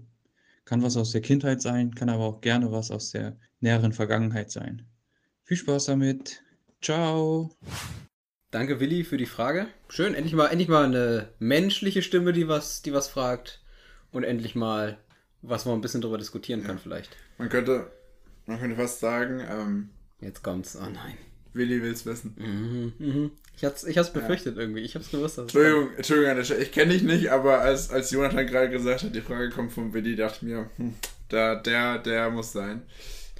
[0.65, 4.51] Kann was aus der Kindheit sein, kann aber auch gerne was aus der näheren Vergangenheit
[4.51, 4.85] sein.
[5.41, 6.43] Viel Spaß damit.
[6.79, 7.49] Ciao.
[8.51, 9.65] Danke, Willi, für die Frage.
[9.89, 13.63] Schön, endlich mal, endlich mal eine menschliche Stimme, die was, die was fragt.
[14.11, 14.99] Und endlich mal,
[15.41, 17.17] was man ein bisschen drüber diskutieren kann, vielleicht.
[17.39, 17.91] Man könnte,
[18.45, 19.89] man könnte fast sagen, ähm,
[20.21, 20.75] Jetzt kommt's.
[20.75, 21.17] Oh nein.
[21.53, 22.35] Willi will's wissen.
[22.37, 23.31] Mhm, mhm.
[23.57, 24.81] Ich hab's, ich hab's befürchtet irgendwie.
[24.81, 25.37] Ich hab's gewusst.
[25.37, 26.63] Entschuldigung, Entschuldigung an der Stelle.
[26.63, 29.93] Ich kenne dich nicht, aber als, als Jonathan gerade gesagt hat, die Frage kommt von
[29.93, 30.93] Willi, dachte ich mir, hm,
[31.29, 32.83] da, der, der muss sein.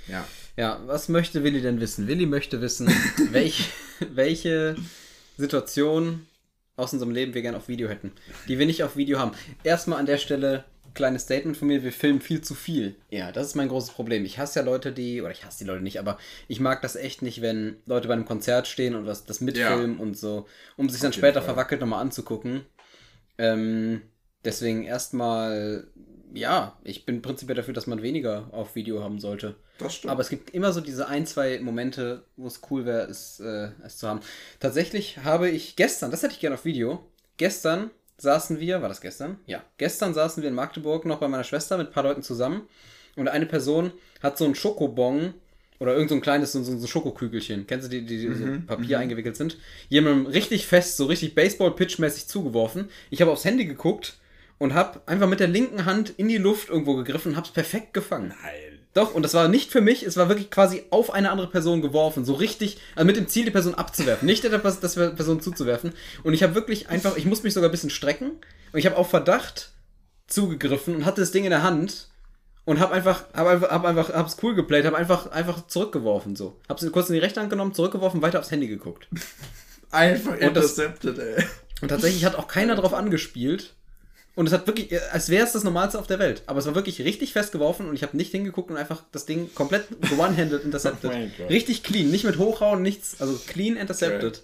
[0.07, 0.25] Ja.
[0.57, 2.07] Ja, was möchte Willi denn wissen?
[2.07, 2.87] Willi möchte wissen,
[3.31, 3.69] welch,
[4.13, 4.77] welche
[5.37, 6.25] Situation
[6.77, 8.11] aus unserem Leben wir gerne auf Video hätten,
[8.47, 9.31] die wir nicht auf Video haben.
[9.63, 10.63] Erstmal an der Stelle
[10.95, 12.95] kleines Statement von mir, wir filmen viel zu viel.
[13.11, 14.25] Ja, das ist mein großes Problem.
[14.25, 16.95] Ich hasse ja Leute, die, oder ich hasse die Leute nicht, aber ich mag das
[16.95, 20.89] echt nicht, wenn Leute bei einem Konzert stehen und was das mitfilmen und so, um
[20.89, 21.53] sich dann später Fall.
[21.53, 22.65] verwackelt nochmal anzugucken.
[23.37, 24.01] Ähm,
[24.43, 25.87] deswegen erstmal,
[26.33, 29.55] ja, ich bin prinzipiell dafür, dass man weniger auf Video haben sollte.
[29.77, 30.11] Das stimmt.
[30.11, 33.69] Aber es gibt immer so diese ein, zwei Momente, wo es cool wäre, es, äh,
[33.83, 34.21] es zu haben.
[34.59, 37.05] Tatsächlich habe ich gestern, das hätte ich gerne auf Video,
[37.37, 39.37] gestern saßen wir, war das gestern?
[39.45, 42.67] Ja, gestern saßen wir in Magdeburg noch bei meiner Schwester mit ein paar Leuten zusammen
[43.15, 45.33] und eine Person hat so einen Schokobon
[45.79, 48.45] oder irgend so ein kleines, so, so ein Schokokügelchen, kennst du die, die, die so
[48.45, 49.57] in Papier eingewickelt sind,
[49.89, 52.89] jemandem richtig fest, so richtig Baseball-Pitch-mäßig zugeworfen.
[53.09, 54.17] Ich habe aufs Handy geguckt
[54.57, 57.53] und habe einfach mit der linken Hand in die Luft irgendwo gegriffen und habe es
[57.53, 58.29] perfekt gefangen.
[58.41, 58.74] Nein.
[58.95, 61.81] Doch, und das war nicht für mich, es war wirklich quasi auf eine andere Person
[61.81, 62.23] geworfen.
[62.25, 64.25] So richtig, also mit dem Ziel, die Person abzuwerfen.
[64.25, 65.91] Nicht der Person zuzuwerfen.
[66.23, 68.31] Und ich habe wirklich einfach, ich musste mich sogar ein bisschen strecken.
[68.71, 69.73] Und ich habe auf Verdacht
[70.27, 72.07] zugegriffen und hatte das Ding in der Hand.
[72.63, 76.57] Und habe einfach, habe einfach, hab einfach, hab's cool geplayt, habe einfach, einfach zurückgeworfen so.
[76.69, 79.07] Hab's kurz in die rechte Hand genommen, zurückgeworfen, weiter aufs Handy geguckt.
[79.91, 81.43] Einfach Und das- intercepted, ey.
[81.81, 83.75] Und tatsächlich hat auch keiner drauf angespielt.
[84.35, 86.43] Und es hat wirklich, als wäre es das Normalste auf der Welt.
[86.45, 89.25] Aber es war wirklich richtig fest geworfen und ich habe nicht hingeguckt und einfach das
[89.25, 91.09] Ding komplett one-handed intercepted.
[91.39, 93.21] Oh richtig clean, nicht mit Hochhauen, nichts.
[93.21, 94.43] Also clean intercepted.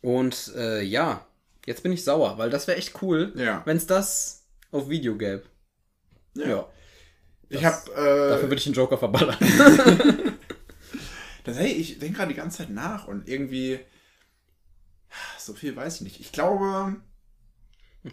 [0.00, 1.26] Und äh, ja,
[1.64, 3.62] jetzt bin ich sauer, weil das wäre echt cool, Ja.
[3.66, 5.42] wenn es das auf Video gäbe.
[6.34, 6.66] Ja.
[7.48, 9.36] Ich hab, Dafür äh, würde ich einen Joker verballern.
[11.44, 13.78] das, hey, ich denke gerade die ganze Zeit nach und irgendwie,
[15.38, 16.20] so viel weiß ich nicht.
[16.20, 16.96] Ich glaube,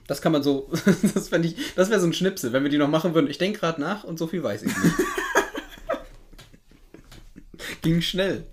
[0.07, 0.71] Das kann man so,
[1.13, 3.29] das ich, das wäre so ein Schnipsel, wenn wir die noch machen würden.
[3.29, 4.95] Ich denke gerade nach und so viel weiß ich nicht.
[7.81, 8.45] Ging schnell.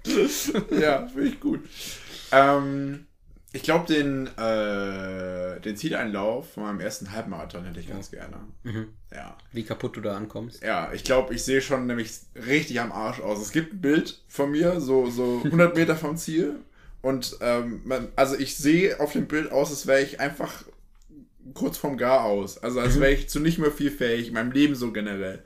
[0.78, 1.60] ja, finde ich gut.
[2.30, 3.06] Ähm,
[3.54, 8.36] ich glaube, den, äh, den Zieleinlauf von meinem ersten Halbmarathon hätte ich ganz gerne.
[9.14, 9.36] Ja.
[9.52, 10.62] Wie kaputt du da ankommst.
[10.62, 13.40] Ja, ich glaube, ich sehe schon nämlich richtig am Arsch aus.
[13.40, 16.60] Es gibt ein Bild von mir, so, so 100 Meter vom Ziel.
[17.02, 20.64] Und ähm, man, also ich sehe auf dem Bild aus, als wäre ich einfach
[21.54, 22.58] kurz vorm Gar aus.
[22.58, 25.42] Also als wäre ich zu nicht mehr viel fähig, in meinem Leben so generell.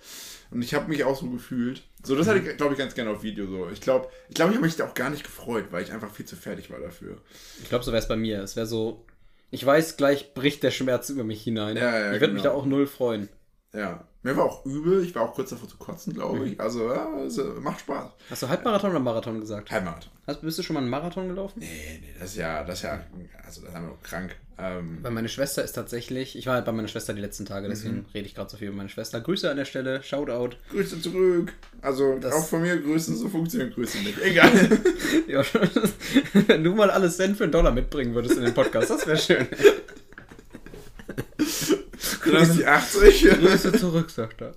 [0.51, 1.83] Und ich habe mich auch so gefühlt.
[2.05, 3.69] So, das hätte ich, glaube ich, ganz gerne auf Video so.
[3.71, 6.11] Ich glaube, ich, glaub, ich habe mich da auch gar nicht gefreut, weil ich einfach
[6.11, 7.19] viel zu fertig war dafür.
[7.63, 8.43] Ich glaube, so wäre es bei mir.
[8.43, 9.05] Es wäre so,
[9.51, 11.77] ich weiß, gleich bricht der Schmerz über mich hinein.
[11.77, 12.63] Ja, ja, ich würde mich da genau.
[12.63, 13.29] auch null freuen.
[13.75, 14.07] Ja.
[14.27, 16.59] Mir war auch übel, ich war auch kurz davor zu kotzen, glaube ich.
[16.61, 18.11] Also, ja, also, macht Spaß.
[18.29, 19.71] Hast du Halbmarathon oder Marathon gesagt?
[19.71, 20.11] Heimat.
[20.27, 21.61] Hast, bist du schon mal einen Marathon gelaufen?
[21.61, 23.01] Nee, nee, das ist ja, das ist ja,
[23.45, 24.35] also das haben wir doch krank.
[24.59, 27.69] Ähm, Weil meine Schwester ist tatsächlich, ich war halt bei meiner Schwester die letzten Tage,
[27.69, 28.05] deswegen Mhm.
[28.15, 29.21] rede ich gerade so viel über meine Schwester.
[29.21, 30.57] Grüße an der Stelle, Shoutout.
[30.71, 31.53] Grüße zurück.
[31.81, 34.19] Also Das- auch von mir Grüße, so funktionieren Grüße nicht.
[34.21, 34.51] Egal.
[35.29, 35.43] Ja,
[36.49, 39.19] wenn du mal alles Cent für einen Dollar mitbringen würdest in den Podcast, das wäre
[39.19, 39.47] schön.
[42.27, 43.23] Ist die 80.
[43.41, 44.55] Grüße zurück, sagt er.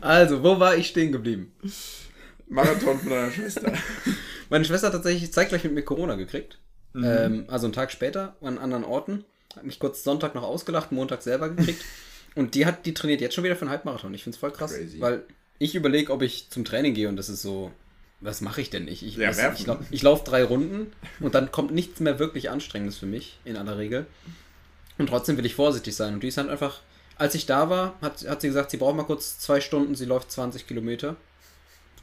[0.00, 1.52] Also, wo war ich stehen geblieben?
[2.48, 3.72] Marathon von deiner Schwester.
[4.48, 6.58] Meine Schwester hat tatsächlich zeitgleich mit mir Corona gekriegt.
[6.94, 9.24] Ähm, also einen Tag später an anderen Orten.
[9.54, 11.84] Hat mich kurz Sonntag noch ausgelacht, Montag selber gekriegt.
[12.34, 14.14] Und die hat, die trainiert jetzt schon wieder für einen Halbmarathon.
[14.14, 14.74] Ich finde es voll krass.
[14.74, 15.00] Crazy.
[15.00, 15.24] Weil
[15.58, 17.70] ich überlege, ob ich zum Training gehe und das ist so,
[18.20, 19.02] was mache ich denn nicht?
[19.02, 22.96] Ich, Ja, ich, lau- ich laufe drei Runden und dann kommt nichts mehr wirklich Anstrengendes
[22.98, 24.06] für mich, in aller Regel.
[24.98, 26.14] Und trotzdem will ich vorsichtig sein.
[26.14, 26.80] Und die ist halt einfach,
[27.16, 30.04] als ich da war, hat, hat sie gesagt, sie braucht mal kurz zwei Stunden, sie
[30.06, 31.16] läuft 20 Kilometer.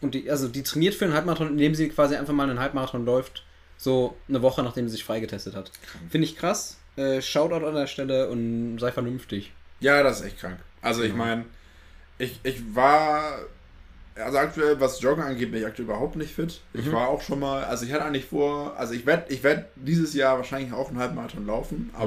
[0.02, 3.06] Und die, also die trainiert für einen Halbmarathon, indem sie quasi einfach mal einen Halbmarathon
[3.06, 3.44] läuft,
[3.78, 5.72] so eine Woche nachdem sie sich freigetestet hat.
[6.10, 6.78] Finde ich krass.
[6.96, 9.52] Äh, Shoutout an der Stelle und sei vernünftig.
[9.80, 10.60] Ja, das ist echt krank.
[10.82, 11.46] Also ich meine,
[12.20, 13.40] ich, ich war,
[14.16, 16.62] also aktuell, was Joggen angeht, bin ich aktuell überhaupt nicht fit.
[16.74, 16.92] Ich Mhm.
[16.92, 20.14] war auch schon mal, also ich hatte eigentlich vor, also ich werde ich werd dieses
[20.14, 22.00] Jahr wahrscheinlich auch einen Halbmarathon laufen, Mhm.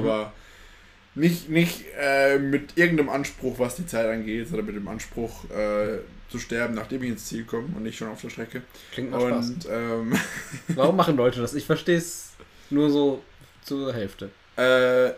[1.17, 5.99] Nicht, nicht äh, mit irgendeinem Anspruch, was die Zeit angeht, sondern mit dem Anspruch äh,
[6.29, 8.61] zu sterben, nachdem ich ins Ziel komme und nicht schon auf der Strecke.
[8.91, 9.49] Klingt nach Spaß.
[9.49, 10.13] Und ähm,
[10.69, 11.53] Warum machen Leute das?
[11.53, 12.31] Ich verstehe es
[12.69, 13.23] nur so
[13.63, 14.29] zur Hälfte.
[14.57, 15.11] Äh,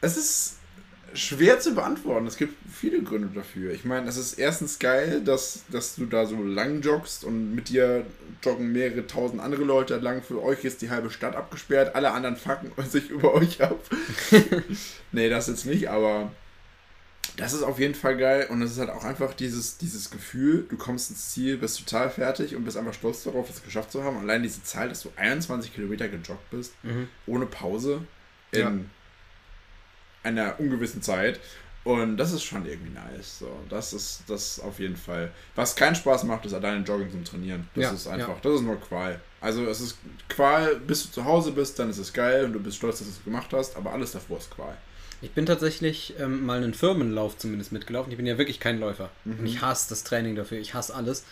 [0.00, 0.58] es ist
[1.14, 2.26] schwer zu beantworten.
[2.26, 3.72] Es gibt viele Gründe dafür.
[3.72, 7.68] Ich meine, es ist erstens geil, dass, dass du da so lang joggst und mit
[7.68, 8.06] dir
[8.42, 10.22] joggen mehrere tausend andere Leute lang.
[10.22, 11.94] Für euch ist die halbe Stadt abgesperrt.
[11.94, 13.78] Alle anderen fucken sich über euch ab.
[15.12, 16.32] nee, das jetzt nicht, aber
[17.36, 18.46] das ist auf jeden Fall geil.
[18.50, 22.10] Und es ist halt auch einfach dieses, dieses Gefühl, du kommst ins Ziel, bist total
[22.10, 24.18] fertig und bist einfach stolz darauf, es geschafft zu haben.
[24.18, 27.08] Allein diese Zahl, dass du 21 Kilometer gejoggt bist, Mhm.
[27.26, 28.02] ohne Pause
[28.50, 28.72] in Ja.
[30.22, 31.40] Einer ungewissen Zeit.
[31.84, 33.40] Und das ist schon irgendwie nice.
[33.40, 35.32] So, das ist das auf jeden Fall.
[35.56, 37.68] Was keinen Spaß macht, ist alleine Jogging zum Trainieren.
[37.74, 38.40] Das Ja, ist einfach, ja.
[38.40, 39.20] das ist nur Qual.
[39.40, 42.60] Also es ist Qual, bis du zu Hause bist, dann ist es geil und du
[42.60, 44.76] bist stolz, dass du es gemacht hast, aber alles davor ist Qual.
[45.22, 48.12] Ich bin tatsächlich ähm, mal einen Firmenlauf zumindest mitgelaufen.
[48.12, 49.10] Ich bin ja wirklich kein Läufer.
[49.24, 49.40] Mhm.
[49.40, 50.58] Und ich hasse das Training dafür.
[50.58, 51.24] Ich hasse alles.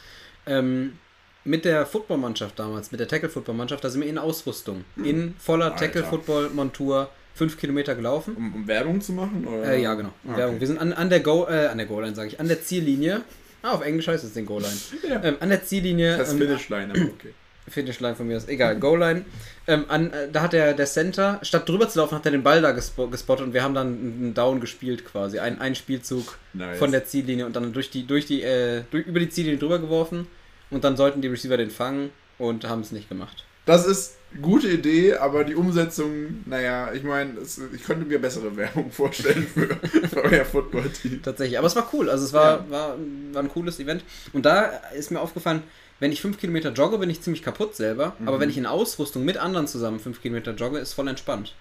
[0.46, 0.98] Ähm,
[1.44, 4.85] mit der Footballmannschaft damals, mit der Tackle-Football-Mannschaft, da sind wir in Ausrüstung.
[4.96, 5.74] In voller.
[5.76, 8.34] Tackle-Football-Montur fünf Kilometer gelaufen.
[8.36, 9.46] Um, um Werbung zu machen?
[9.46, 9.72] Oder?
[9.72, 10.10] Äh, ja, genau.
[10.28, 10.54] Ah, Werbung.
[10.56, 10.60] okay.
[10.60, 13.22] Wir sind an, an der Go, äh, an der Goal-Line, sage ich, an der Ziellinie.
[13.62, 14.76] Ah, auf Englisch heißt es den Goal-Line.
[15.08, 15.22] Ja.
[15.22, 16.16] Ähm, an der Ziellinie.
[16.16, 17.34] Das heißt ähm, Finishline, aber okay.
[17.68, 19.24] Finishline von mir ist egal, Goal-Line.
[19.66, 22.42] Ähm, an, äh, da hat der, der Center, statt drüber zu laufen, hat er den
[22.42, 25.38] Ball da gespo gespottet und wir haben dann einen Down gespielt quasi.
[25.38, 26.78] Ein, ein Spielzug Nice.
[26.78, 29.78] von der Ziellinie und dann durch die, durch die, äh, durch, über die Ziellinie drüber
[29.78, 30.26] geworfen
[30.70, 33.44] und dann sollten die Receiver den fangen und haben es nicht gemacht.
[33.66, 37.34] Das ist gute Idee, aber die Umsetzung, naja, ich meine,
[37.74, 39.66] ich könnte mir bessere Werbung vorstellen für,
[40.08, 41.22] für euer Football-Team.
[41.22, 41.58] Tatsächlich.
[41.58, 42.08] Aber es war cool.
[42.10, 42.70] Also es war, Ja.
[42.70, 42.96] war,
[43.32, 44.04] war ein cooles Event.
[44.32, 44.62] Und da
[44.96, 45.62] ist mir aufgefallen,
[45.98, 48.14] wenn ich fünf Kilometer jogge, bin ich ziemlich kaputt selber.
[48.24, 48.40] Aber Mhm.
[48.40, 51.54] wenn ich in Ausrüstung mit anderen zusammen fünf Kilometer jogge, ist voll entspannt.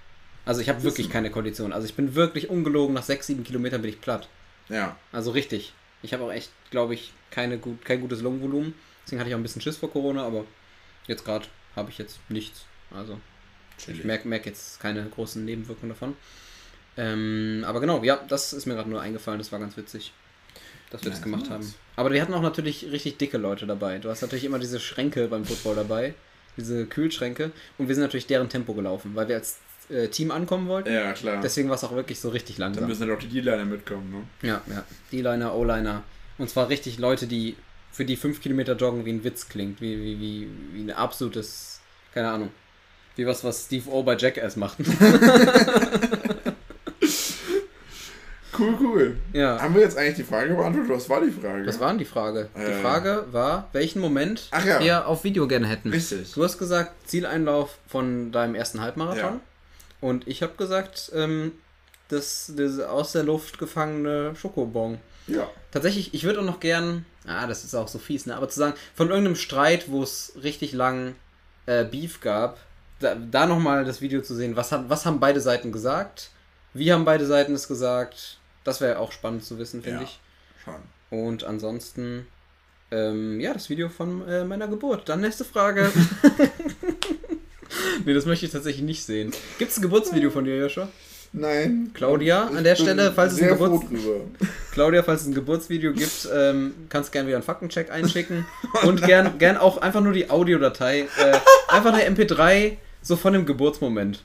[0.46, 1.74] Also ich habe wirklich keine Kondition.
[1.74, 4.30] Also ich bin wirklich ungelogen, nach sechs, sieben Kilometern bin ich platt.
[4.70, 5.74] Ja, Also richtig.
[6.02, 8.74] Ich habe auch echt, glaube ich, keine gut, kein gutes Lungenvolumen.
[9.06, 10.46] Deswegen hatte ich auch ein bisschen Schiss vor Corona, aber
[11.08, 11.46] jetzt gerade
[11.80, 12.66] habe ich jetzt nichts.
[12.92, 13.20] Also
[13.78, 14.06] ich chillig.
[14.06, 16.16] merke merk jetzt keine großen Nebenwirkungen davon.
[16.98, 19.40] Ähm, aber genau, ja, das ist mir gerade nur eingefallen.
[19.40, 20.12] Das war ganz witzig,
[20.92, 21.52] dass wir das Nice, gemacht nice.
[21.52, 21.74] haben.
[21.96, 24.00] Aber wir hatten auch natürlich richtig dicke Leute dabei.
[24.00, 26.14] Du hast natürlich immer diese Schränke beim Football dabei,
[26.58, 27.52] diese Kühlschränke.
[27.78, 30.92] Und wir sind natürlich deren Tempo gelaufen, weil wir als äh, Team ankommen wollten.
[30.92, 31.40] Ja, klar.
[31.42, 32.88] Deswegen war es auch wirklich so richtig Dann langsam.
[32.88, 34.48] müssen halt auch die D-Liner mitkommen, ne?
[34.48, 34.84] Ja, ja.
[35.12, 36.04] D-Liner, O-Liner.
[36.38, 37.56] Und zwar richtig Leute, die
[37.92, 39.82] für die 5 Kilometer joggen wie ein Witz klingt.
[39.82, 41.80] Wie, wie, wie, wie ein absolutes,
[42.14, 42.52] keine Ahnung.
[43.16, 44.78] Wie was, was Steve O bei Jackass macht.
[48.58, 49.18] Cool, cool.
[49.32, 49.62] ja.
[49.62, 50.92] Haben wir jetzt eigentlich die Frage beantwortet?
[50.94, 51.66] Was war die Frage?
[51.66, 52.50] Was war denn die Frage?
[52.58, 52.82] Die Äh.
[52.82, 54.82] Frage war, welchen Moment ja.
[54.82, 55.92] wir auf Video gerne hätten.
[55.92, 56.34] Richtig.
[56.34, 59.36] Du hast gesagt, Zieleinlauf von deinem ersten Halbmarathon.
[59.36, 59.40] Ja.
[60.02, 61.54] Und ich habe gesagt, ähm,
[62.10, 64.98] das, das aus der Luft gefangene Schokobon.
[65.28, 65.48] Ja.
[65.72, 68.36] Tatsächlich, ich würde auch noch gern, ah, das ist auch so fies, ne?
[68.36, 71.16] Aber zu sagen, von irgendeinem Streit, wo es richtig lang
[71.66, 72.60] äh, Beef gab,
[73.00, 76.32] da, da nochmal das Video zu sehen, was, haben was haben beide Seiten gesagt?
[76.74, 78.40] Wie haben beide Seiten es gesagt?
[78.64, 80.06] Das wäre auch spannend zu wissen, finde Ja.
[80.06, 80.20] ich.
[80.64, 80.76] Schon.
[81.20, 82.28] Und ansonsten,
[82.92, 85.08] ähm, ja, das Video von äh, meiner Geburt.
[85.10, 85.92] Dann nächste Frage.
[88.06, 89.32] nee, das möchte ich tatsächlich nicht sehen.
[89.58, 90.90] Gibt es ein Geburtsvideo von dir, Joshua?
[91.32, 91.92] Nein.
[91.94, 93.86] Claudia, an der Stelle, falls es ein Geburts-.
[94.72, 98.46] Claudia, falls es ein Geburtsvideo gibt, ähm, kannst gerne wieder einen Faktencheck einschicken.
[98.84, 101.02] Und gern, gern auch einfach nur die Audiodatei.
[101.02, 101.38] Äh,
[101.68, 104.24] einfach eine MP3, so von dem Geburtsmoment.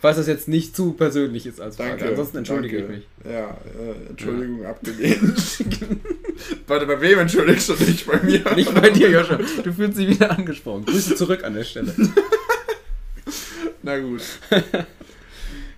[0.00, 1.90] Falls das jetzt nicht zu persönlich ist als Frage.
[1.90, 2.08] Danke.
[2.08, 2.92] Ansonsten entschuldige danke.
[2.94, 3.32] ich mich.
[3.34, 5.58] Ja, äh, Entschuldigung, abgelehnt.
[6.66, 8.06] Warte, bei wem entschuldigst du dich?
[8.06, 8.42] Bei mir?
[8.56, 9.38] Nicht bei dir, Joshua.
[9.62, 10.86] Du fühlst dich wieder angesprochen.
[10.86, 11.94] Grüße zurück an der Stelle.
[13.82, 14.22] Na gut.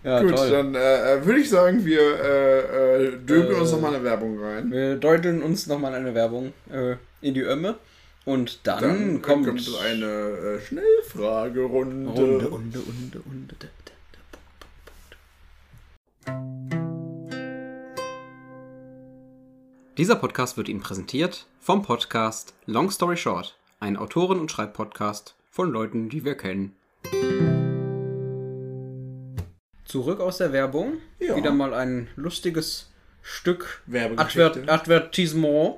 [0.04, 0.50] Ja, gut, toll.
[0.50, 4.42] dann äh, äh, würde ich sagen, wir äh, äh, dürfen Äh, uns nochmal eine Werbung
[4.42, 4.70] rein.
[4.70, 7.76] Wir deuteln uns nochmal eine Werbung äh, in die Ömme.
[8.24, 12.08] Und dann, Dann kommt, kommt eine äh, Schnellfragerunde.
[12.10, 13.54] Runde, Runde, Runde, Runde.
[19.98, 25.70] Dieser Podcast wird Ihnen präsentiert vom Podcast Long Story Short, ein Autoren- und Schreibpodcast von
[25.70, 26.74] Leuten, die wir kennen.
[29.92, 30.94] Zurück aus der Werbung.
[31.18, 31.36] Ja.
[31.36, 32.88] Wieder mal ein lustiges
[33.20, 33.82] Stück.
[34.16, 35.76] Advert Advertisement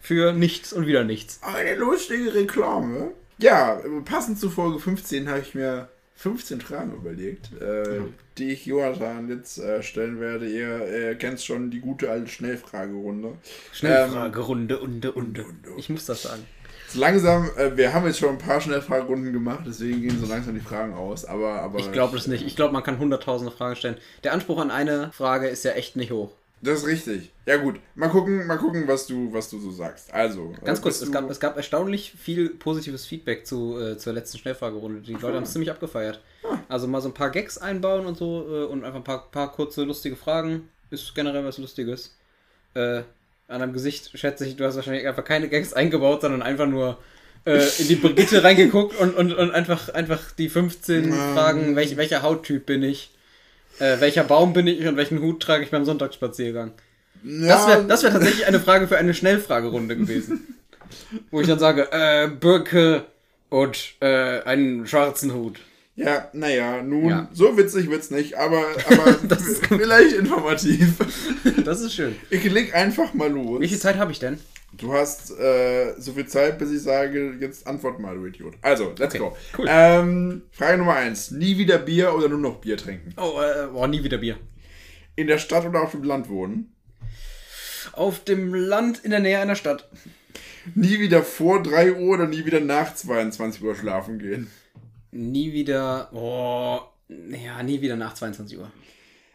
[0.00, 1.38] für nichts und wieder nichts.
[1.40, 3.12] Eine lustige Reklame.
[3.38, 8.00] Ja, passend zu Folge 15 habe ich mir 15 Fragen überlegt, äh,
[8.38, 10.48] die ich Jonathan jetzt äh, stellen werde.
[10.48, 13.34] Ihr äh, kennt schon die gute alte Schnellfragerunde.
[13.72, 15.46] Schnellfragerunde, unde, unde.
[15.76, 16.42] Ich muss das sagen.
[16.92, 20.54] So langsam, äh, wir haben jetzt schon ein paar Schnellfragerunden gemacht, deswegen gehen so langsam
[20.54, 21.24] die Fragen aus.
[21.24, 22.44] Aber, aber Ich glaube das nicht.
[22.46, 23.96] Ich glaube, man kann hunderttausende Fragen stellen.
[24.24, 26.32] Der Anspruch an eine Frage ist ja echt nicht hoch.
[26.60, 27.32] Das ist richtig.
[27.46, 30.12] Ja gut, mal gucken, mal gucken, was du, was du so sagst.
[30.12, 33.96] Also Ganz äh, kurz, bist es gab, es gab erstaunlich viel positives Feedback zu, äh,
[33.96, 35.00] zur letzten Schnellfragerunde.
[35.00, 36.20] Die Leute haben es ziemlich abgefeiert.
[36.44, 36.58] Ah.
[36.68, 39.50] Also mal so ein paar Gags einbauen und so äh, und einfach ein paar, paar
[39.50, 40.68] kurze, lustige Fragen.
[40.90, 42.14] Ist generell was Lustiges.
[42.74, 43.02] Äh,
[43.52, 46.98] an deinem Gesicht schätze ich, du hast wahrscheinlich einfach keine Gags eingebaut, sondern einfach nur
[47.44, 51.12] äh, in die Brigitte reingeguckt und, und, und einfach, einfach die 15 Ähm.
[51.34, 53.10] Fragen, welch, welcher Hauttyp bin ich,
[53.78, 56.72] äh, welcher Baum bin ich und welchen Hut trage ich beim Sonntagsspaziergang.
[57.24, 60.56] ja, Das wäre das wär tatsächlich eine Frage für eine Schnellfragerunde gewesen.
[61.30, 63.04] Wo ich dann sage, äh, Birke
[63.48, 65.58] und äh, einen schwarzen Hut.
[65.94, 67.28] Ja, naja, nun, Ja.
[67.32, 69.80] so witzig wird's nicht, aber, aber Das ist gut.
[69.80, 70.94] vielleicht informativ.
[71.64, 72.16] Das ist schön.
[72.30, 73.60] Ich leg einfach mal los.
[73.60, 74.38] Wie viel Zeit habe ich denn?
[74.72, 78.54] Du hast äh, so viel Zeit, bis ich sage, jetzt antwort mal, du Idiot.
[78.62, 79.36] Also, let's Okay, go.
[79.58, 79.66] cool.
[79.68, 81.30] Ähm, Frage Nummer eins.
[81.30, 83.12] Nie wieder Bier oder nur noch Bier trinken?
[83.18, 84.38] Oh, äh, boah, nie wieder Bier.
[85.14, 86.74] In der Stadt oder auf dem Land wohnen?
[87.92, 89.88] Auf dem Land in der Nähe einer Stadt.
[90.74, 94.50] Nie wieder vor 3 Uhr oder nie wieder nach 22 Uhr schlafen gehen?
[95.12, 98.72] Nie wieder, oh, ja, nie wieder nach 22 Uhr.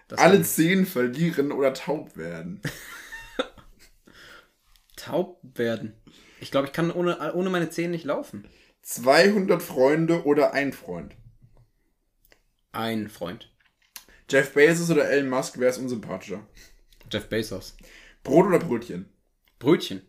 [0.08, 2.62] Das Alle Zehen verlieren oder taub werden?
[4.96, 5.94] taub werden.
[6.40, 8.48] Ich glaube, ich kann ohne, ohne meine Zähne nicht laufen.
[8.82, 11.16] 200 Freunde oder ein Freund?
[12.72, 13.52] Ein Freund.
[14.30, 16.48] Jeff Bezos oder Elon Musk, wer ist unsympathischer?
[17.12, 17.78] Jeff Bezos.
[18.24, 19.10] Brot oder Brötchen?
[19.60, 20.02] Brötchen.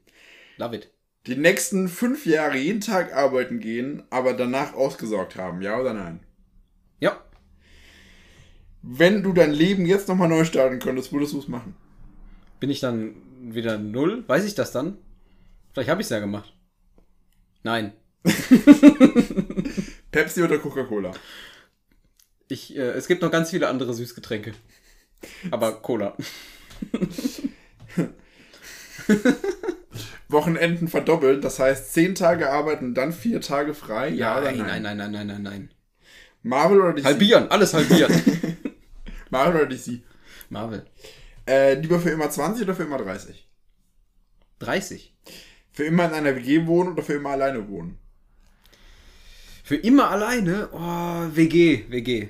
[0.57, 0.91] Love it.
[1.29, 6.21] Die nächsten fünf Jahre jeden Tag arbeiten gehen, aber danach ausgesorgt haben, ja oder nein?
[7.01, 7.23] Ja.
[8.81, 11.77] Wenn du dein Leben jetzt nochmal neu starten könntest, würdest du es machen?
[12.61, 14.25] Bin ich dann wieder null?
[14.27, 14.97] Weiß ich das dann?
[15.75, 16.57] Vielleicht habe ich es ja gemacht.
[17.63, 17.93] Nein.
[20.11, 21.13] Pepsi oder Coca-Cola?
[22.49, 24.55] Ich, äh, es gibt noch ganz viele andere Süßgetränke.
[25.51, 26.17] Aber Cola.
[30.29, 34.83] Wochenenden verdoppeln, das heißt zehn Tage arbeiten, dann vier Tage frei, ja, oder nein, nein?
[34.83, 35.71] nein, nein, nein, nein, nein, nein.
[36.43, 37.05] Marvel oder DC?
[37.05, 38.13] Halbieren, alles halbieren.
[39.31, 40.03] Marvel oder DC?
[40.51, 40.85] Marvel.
[41.47, 43.49] Äh, lieber für immer 20 oder für immer 30?
[44.59, 45.15] 30.
[45.73, 47.99] Für immer in einer WG wohnen oder für immer alleine wohnen?
[49.65, 50.69] Für immer alleine?
[50.73, 52.29] Oh, WG, WG.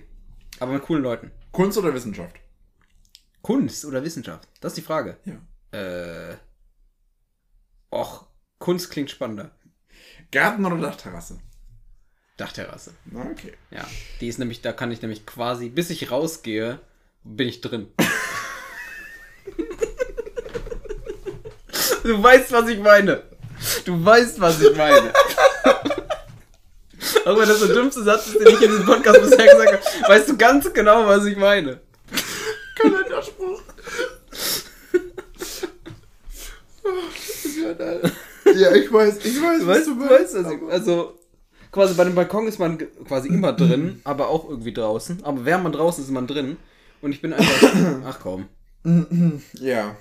[0.60, 1.30] Aber mit coolen Leuten.
[1.52, 2.36] Kunst oder Wissenschaft?
[3.42, 4.48] Kunst oder Wissenschaft?
[4.60, 5.16] Das ist die Frage.
[5.24, 5.78] Ja.
[5.78, 6.36] Äh.
[7.90, 8.26] Och,
[8.58, 9.50] Kunst klingt spannender.
[10.30, 11.38] Garten oder Dachterrasse?
[12.36, 12.92] Dachterrasse.
[13.12, 13.54] Okay.
[13.70, 13.84] Ja.
[14.20, 16.80] Die ist nämlich, da kann ich nämlich quasi, bis ich rausgehe,
[17.24, 17.88] bin ich drin.
[22.02, 23.22] du weißt, was ich meine.
[23.84, 25.12] Du weißt, was ich meine.
[27.24, 29.82] Auch wenn das der dümmste Satz ist, den ich in diesem Podcast bisher gesagt habe,
[30.08, 31.80] weißt du ganz genau, was ich meine.
[32.76, 33.62] Kalenderspruch.
[38.56, 40.12] ja, ich weiß, ich weiß, was weißt, du meinst.
[40.12, 41.18] weißt, also, also
[41.72, 45.24] quasi bei dem Balkon ist man quasi immer drin, aber auch irgendwie draußen.
[45.24, 46.56] Aber während man draußen ist, ist man drin.
[47.00, 47.74] Und ich bin einfach.
[48.06, 48.46] Ach komm.
[49.60, 49.96] Ja,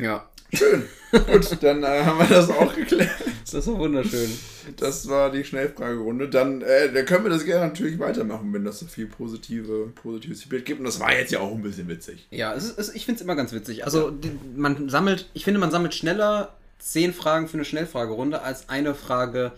[0.00, 0.82] Ja, schön.
[1.12, 3.08] Gut, dann äh, haben wir das auch geklärt.
[3.52, 4.28] das war wunderschön.
[4.76, 6.28] Das war die Schnellfragerunde.
[6.28, 10.42] Dann, äh, dann können wir das gerne natürlich weitermachen, wenn das so viel positive, positives
[10.42, 10.80] Feedback gibt.
[10.80, 12.26] Und das war jetzt ja auch ein bisschen witzig.
[12.30, 13.84] Ja, es ist, es, ich finde es immer ganz witzig.
[13.84, 16.56] Also die, man sammelt, ich finde, man sammelt schneller
[16.92, 19.52] zehn Fragen für eine Schnellfragerunde als eine Frage,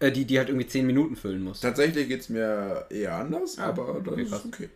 [0.00, 1.60] äh, die, die halt irgendwie zehn Minuten füllen muss.
[1.60, 4.42] Tatsächlich geht es mir eher anders, Ah, aber das okay, ist krass.
[4.46, 4.68] okay.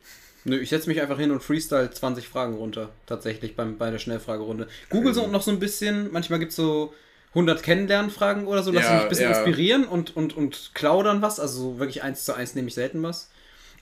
[0.45, 3.99] Nö, ich setze mich einfach hin und freestyle 20 Fragen runter, tatsächlich beim, bei der
[3.99, 4.69] Schnellfragerunde.
[4.91, 6.95] Google so noch so ein bisschen, manchmal gibt es so
[7.31, 9.37] 100 Kennenlernfragen oder so, lass Ja, mich ein bisschen ja.
[9.37, 11.41] inspirieren und, und, und klaudern was.
[11.41, 13.29] Also so wirklich eins zu eins nehme ich selten was.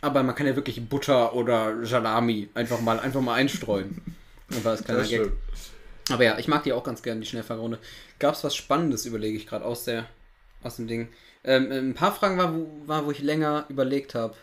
[0.01, 4.01] Aber man kann ja wirklich Butter oder Salami einfach mal, einfach mal einstreuen.
[4.51, 5.21] Und war das kleiner Das Gag.
[5.21, 5.37] stimmt.
[6.11, 7.79] Aber ja, ich mag die auch ganz gerne, die Schnellfragerunde.
[8.19, 10.07] Gab es was Spannendes, überlege ich gerade, aus, der,
[10.63, 11.09] aus dem Ding.
[11.45, 14.35] Ähm, ein paar Fragen war, wo, war, wo ich länger überlegt habe.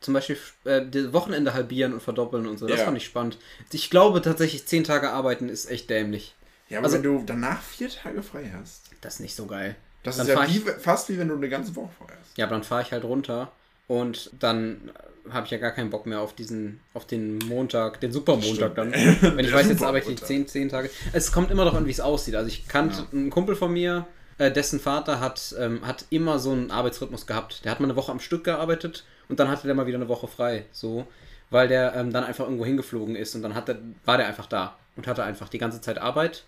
[0.00, 2.66] Zum Beispiel äh, die Wochenende halbieren und verdoppeln und so.
[2.66, 2.84] Das Ja.
[2.84, 3.38] fand ich spannend.
[3.72, 6.34] Ich glaube tatsächlich, zehn Tage arbeiten ist echt dämlich.
[6.68, 9.74] Ja, aber Also- wenn du danach vier Tage frei hast, Das ist nicht so geil.
[10.02, 12.36] das Dann ist ja wie, fast wie wenn du eine ganze Woche frei hast.
[12.36, 13.50] Ja, aber dann fahre ich halt runter
[13.88, 14.90] und dann
[15.30, 18.92] habe ich ja gar keinen Bock mehr auf diesen, auf den Montag, den Supermontag dann.
[19.20, 20.88] Wenn ich weiß, jetzt arbeite ich zehn, zehn Tage.
[21.12, 22.36] Es kommt immer doch an, wie es aussieht.
[22.36, 23.06] Also ich kannte Ja.
[23.12, 24.06] einen Kumpel von mir,
[24.38, 27.64] äh, dessen Vater hat, ähm, hat immer so einen Arbeitsrhythmus gehabt.
[27.64, 30.08] Der hat mal eine Woche am Stück gearbeitet und dann hatte der mal wieder eine
[30.08, 30.64] Woche frei.
[30.70, 31.06] So,
[31.50, 34.46] weil der ähm, dann einfach irgendwo hingeflogen ist und dann hat der, war der einfach
[34.46, 36.44] da und hatte einfach die ganze Zeit Arbeit.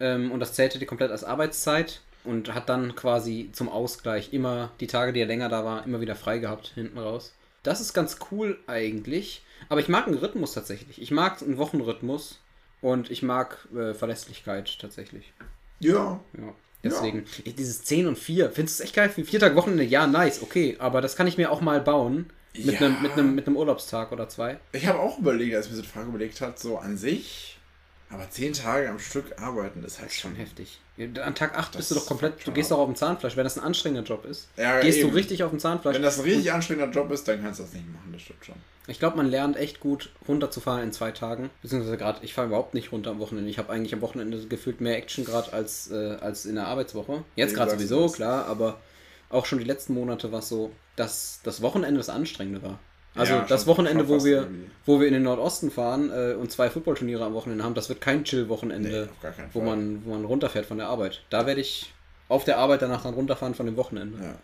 [0.00, 4.70] Ähm, und das zählte die komplett als Arbeitszeit und hat dann quasi zum Ausgleich immer
[4.80, 7.32] die Tage, die er länger da war, immer wieder frei gehabt hinten raus.
[7.62, 9.42] Das ist ganz cool eigentlich.
[9.68, 11.00] Aber ich mag einen Rhythmus tatsächlich.
[11.00, 12.40] Ich mag einen Wochenrhythmus
[12.80, 15.32] und ich mag äh, Verlässlichkeit tatsächlich.
[15.80, 16.20] Ja.
[16.36, 16.54] Ja.
[16.84, 19.08] Deswegen, ich, dieses 10 und 4, findest du es echt geil?
[19.08, 20.76] Vier Tage Wochenende, ja, nice, okay.
[20.78, 22.26] Aber das kann ich mir auch mal bauen.
[22.54, 22.86] Mit Ja.
[22.86, 24.58] einem mit einem- mit einem Urlaubstag oder zwei.
[24.72, 27.55] Ich habe auch überlegt, als ich mir so die Frage überlegt hat, so an sich,
[28.10, 30.80] aber zehn Tage am Stück arbeiten ist halt schon heftig.
[31.22, 33.58] An Tag 8 bist du doch komplett, du gehst doch auf dem Zahnfleisch, wenn das
[33.58, 34.48] ein anstrengender Job ist.
[34.56, 35.10] Ja, gehst eben.
[35.10, 35.94] du richtig auf dem Zahnfleisch.
[35.94, 38.44] Wenn das ein richtig anstrengender Job ist, dann kannst du das nicht machen, das stimmt
[38.44, 38.54] schon.
[38.88, 41.50] Ich glaube, man lernt echt gut runterzufahren in zwei Tagen.
[41.60, 43.50] Beziehungsweise gerade, ich fahre überhaupt nicht runter am Wochenende.
[43.50, 47.24] Ich habe eigentlich am Wochenende gefühlt mehr Action gerade als, äh, als in der Arbeitswoche.
[47.34, 48.80] Jetzt gerade sowieso, klar, aber
[49.28, 52.78] auch schon die letzten Monate war es so, dass das Wochenende das Anstrengende war.
[53.16, 54.70] Also Ja, das Wochenende, wo wir, irgendwie.
[54.84, 58.00] wo wir in den Nordosten fahren äh, und zwei Footballturniere am Wochenende haben, das wird
[58.00, 61.22] kein Chill-Wochenende, Nee, wo, man, wo man runterfährt von der Arbeit.
[61.30, 61.92] Da werde ich
[62.28, 64.18] auf der Arbeit danach dann runterfahren von dem Wochenende.
[64.22, 64.34] Ja.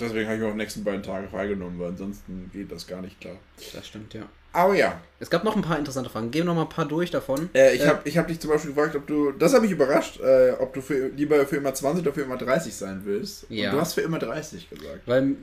[0.00, 3.02] Deswegen habe ich mir auch die nächsten beiden Tage freigenommen, weil ansonsten geht das gar
[3.02, 3.34] nicht klar.
[3.74, 4.22] Das stimmt, ja.
[4.52, 6.30] Aber ja, Es gab noch ein paar interessante Fragen.
[6.30, 7.50] Gehen wir noch mal ein paar durch davon.
[7.54, 9.72] äh, ich Äh, habe ich hab dich zum Beispiel gefragt, ob du, das habe mich
[9.72, 13.44] überrascht, äh, ob du für, lieber für immer 20 oder für immer 30 sein willst.
[13.50, 13.70] Ja.
[13.70, 15.00] Und du hast für immer 30 gesagt.
[15.06, 15.34] Weil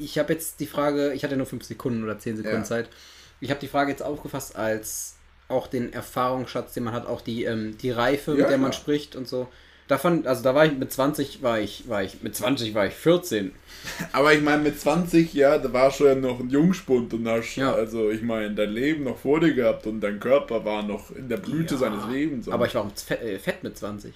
[0.00, 2.64] ich habe jetzt die Frage, ich hatte nur 5 Sekunden oder 10 Sekunden Ja.
[2.64, 2.88] Zeit.
[3.40, 5.16] Ich habe die Frage jetzt aufgefasst als
[5.48, 8.72] auch den Erfahrungsschatz, den man hat, auch die, ähm, die Reife, Ja, mit der man
[8.72, 9.48] spricht und so.
[9.88, 12.94] Davon, also da war ich mit 20 war ich, war ich, mit 20 war ich
[12.94, 13.52] 14.
[14.12, 17.74] Aber ich meine, mit 20, ja, da war schon noch ein Jungspund und hast, Ja.
[17.74, 21.28] also ich meine, dein Leben noch vor dir gehabt und dein Körper war noch in
[21.28, 21.80] der Blüte Ja.
[21.80, 22.48] seines Lebens.
[22.48, 24.14] Aber ich war auch fett, äh, fett mit 20.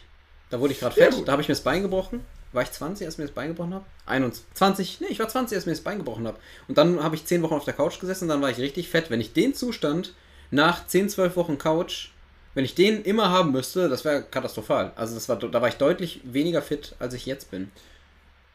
[0.48, 1.28] Da wurde ich gerade Ja, fett, gut.
[1.28, 2.20] da habe ich mir das Bein gebrochen.
[2.52, 3.84] War ich 20, als ich mir das Bein gebrochen habe?
[4.06, 4.44] 21.
[4.54, 6.38] 20, nee, ich war 20, als ich mir das Bein gebrochen habe.
[6.68, 8.88] Und dann habe ich 10 Wochen auf der Couch gesessen und dann war ich richtig
[8.88, 9.10] fett.
[9.10, 10.14] Wenn ich den Zustand
[10.50, 12.08] nach 10, 12 Wochen Couch,
[12.54, 14.92] wenn ich den immer haben müsste, das wäre katastrophal.
[14.96, 17.70] Also das war, da war ich deutlich weniger fit, als ich jetzt bin.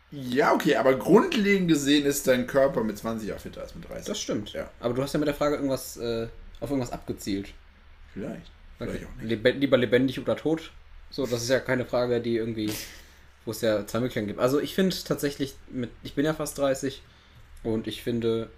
[0.10, 4.06] ja, okay, aber grundlegend gesehen ist dein Körper mit 20 auch fitter als mit 30.
[4.08, 4.54] Das stimmt.
[4.54, 4.70] Ja.
[4.80, 6.28] Aber du hast ja mit der Frage irgendwas äh,
[6.60, 7.50] auf irgendwas abgezielt.
[8.14, 8.52] Vielleicht.
[8.78, 9.30] Vielleicht auch nicht.
[9.30, 10.72] Lebe lieber lebendig oder tot.
[11.12, 12.72] So, das ist ja keine Frage, die irgendwie,
[13.46, 14.40] wo es ja zwei Möglichkeiten gibt.
[14.40, 17.02] Also ich finde tatsächlich, mit, ich bin ja fast 30
[17.64, 18.50] und ich finde,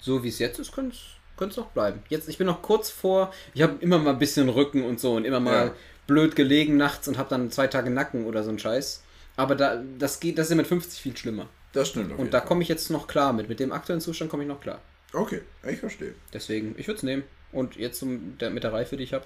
[0.00, 0.96] so wie es jetzt ist, könnte
[1.40, 2.02] es noch bleiben.
[2.08, 5.14] Jetzt, ich bin noch kurz vor, ich habe immer mal ein bisschen Rücken und so
[5.14, 5.74] und immer mal Ja.
[6.06, 9.02] blöd gelegen nachts und habe dann zwei Tage Nacken oder so ein Scheiß.
[9.36, 11.48] Aber da, das geht, das ist ja mit 50 viel schlimmer.
[11.72, 12.18] Das stimmt.
[12.18, 13.48] Und da komme ich jetzt noch klar mit.
[13.48, 14.80] Mit dem aktuellen Zustand komme ich noch klar.
[15.12, 16.14] Okay, ich verstehe.
[16.32, 17.22] Deswegen, ich würde es nehmen.
[17.52, 19.24] Und jetzt zum, der, mit der Reife, die ich habe.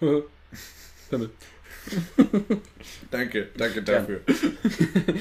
[1.10, 1.30] Himmel.
[3.10, 4.20] Danke, danke dafür.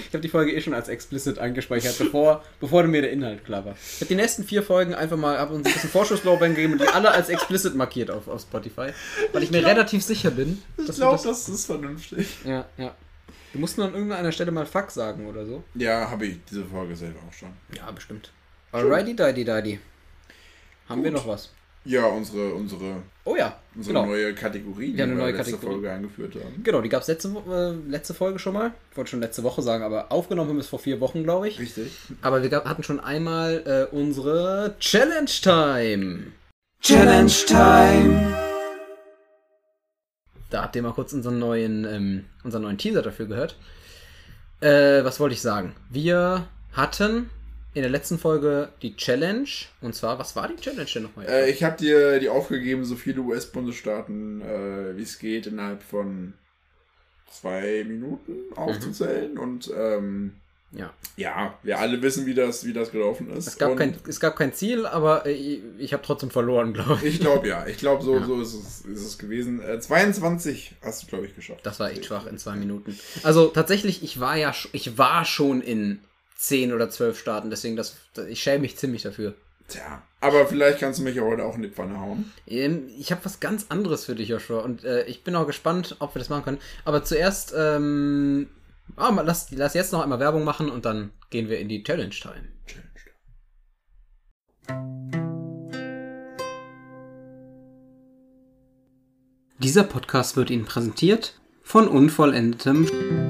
[0.10, 3.66] Ich habe die Folge eh schon als explicit eingespeichert, bevor, bevor mir der Inhalt klar
[3.66, 3.74] war.
[3.74, 6.82] Ich habe die nächsten vier Folgen einfach mal ab uns ein bisschen Vorschusslorbeeren gegeben und
[6.82, 8.90] die alle als explicit markiert auf, auf Spotify.
[9.32, 12.28] Weil ich mir relativ sicher bin, Ich dass wir glaube, das, das ist vernünftig.
[12.46, 12.96] Ja, ja.
[13.54, 15.64] Du musst nur an irgendeiner Stelle mal Fuck sagen oder so.
[15.76, 17.50] Ja, habe ich diese Folge selber auch schon.
[17.76, 18.32] Ja, bestimmt.
[18.72, 19.80] Alrighty, didi, didi.
[20.88, 21.20] Haben wir Gut.
[21.20, 21.52] noch was?
[21.86, 24.06] Ja, unsere, unsere, Oh ja, unsere genau.
[24.08, 25.74] neue Kategorie, die Ja, wir neue letzte Kategorie.
[25.76, 26.62] Folge eingeführt haben.
[26.64, 28.74] Genau, die gab es letzte, äh, letzte Folge schon mal.
[28.92, 31.48] Ich wollte schon letzte Woche sagen, aber aufgenommen haben wir es vor vier Wochen, glaube
[31.48, 31.60] ich.
[31.60, 31.92] Richtig.
[32.22, 36.24] Aber wir gab, hatten schon einmal äh, unsere Challenge Time.
[36.82, 38.36] Challenge Time.
[40.50, 43.56] Da habt ihr mal kurz unseren neuen, ähm, unseren neuen Teaser dafür gehört.
[44.62, 45.76] Äh, was wollte ich sagen?
[45.90, 47.30] Wir hatten
[47.74, 49.48] in der letzten Folge die Challenge.
[49.82, 51.28] Und zwar, was war die Challenge denn nochmal?
[51.28, 56.34] Äh, ich habe dir die aufgegeben, so viele US-Bundesstaaten, äh, wie es geht, innerhalb von
[57.32, 59.38] zwei Minuten aufzuzählen.
[59.38, 60.34] Und ähm,
[60.72, 60.94] ja.
[61.16, 63.48] ja, wir alle wissen, wie das, wie das gelaufen ist.
[63.48, 66.74] Es gab, und kein, es gab kein Ziel, aber äh, ich, ich habe trotzdem verloren,
[66.74, 67.16] glaube ich.
[67.16, 67.68] Ich glaube ja.
[67.68, 68.26] Ich glaube, so, Ja.
[68.26, 69.62] so ist, es, ist es gewesen.
[69.62, 71.64] Äh, 22 hast du, glaube ich, geschafft.
[71.64, 72.98] Das war echt schwach in zwei Minuten.
[73.24, 76.00] Also tatsächlich, ich war ja, ich war schon in
[76.40, 77.98] zehn oder zwölf Staaten, deswegen das,
[78.30, 79.36] ich schäme mich ziemlich dafür.
[79.68, 80.02] Tja.
[80.22, 82.32] Aber vielleicht kannst du mich ja heute auch in die Pfanne hauen.
[82.48, 85.98] Ähm, Ich habe was ganz anderes für dich, Joshua, und äh, ich bin auch gespannt,
[86.00, 86.60] ob wir das machen können.
[86.86, 88.48] Aber zuerst, ähm,
[88.96, 92.10] mal, lass, lass jetzt noch einmal Werbung machen und dann gehen wir in die Challenge
[92.10, 92.48] Time.
[99.60, 103.29] Dieser Podcast wird Ihnen präsentiert von Unvollendetem.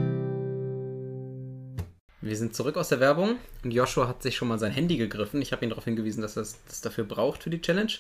[2.30, 5.42] Wir sind zurück aus der Werbung und Joshua hat sich schon mal sein Handy gegriffen.
[5.42, 7.92] Ich habe ihn darauf hingewiesen, dass er es das dafür braucht für die Challenge.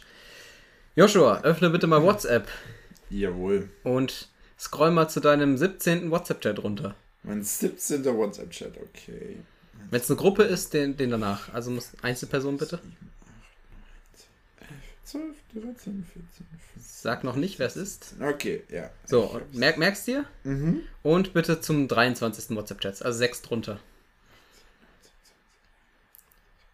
[0.95, 2.47] Joshua, öffne bitte mal WhatsApp
[3.09, 3.69] Jawohl.
[3.84, 6.11] und scroll mal zu deinem 17.
[6.11, 6.93] WhatsApp-Chat runter.
[7.23, 8.05] Mein 17.
[8.05, 9.38] WhatsApp-Chat, okay.
[9.89, 11.51] Wenn es eine Gruppe ist, den, den danach.
[11.51, 12.80] Also muss Einzelperson bitte.
[15.05, 15.23] 12,
[15.55, 16.45] 13, 14, 15.
[16.80, 18.13] Sag noch nicht, wer es ist.
[18.21, 18.91] Okay, ja.
[19.05, 20.25] So, merk, merkst dir?
[20.43, 20.82] Mhm.
[21.01, 22.55] Und bitte zum 23.
[22.55, 23.80] WhatsApp-Chats, also sechs drunter.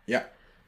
[0.07, 0.21] Ja.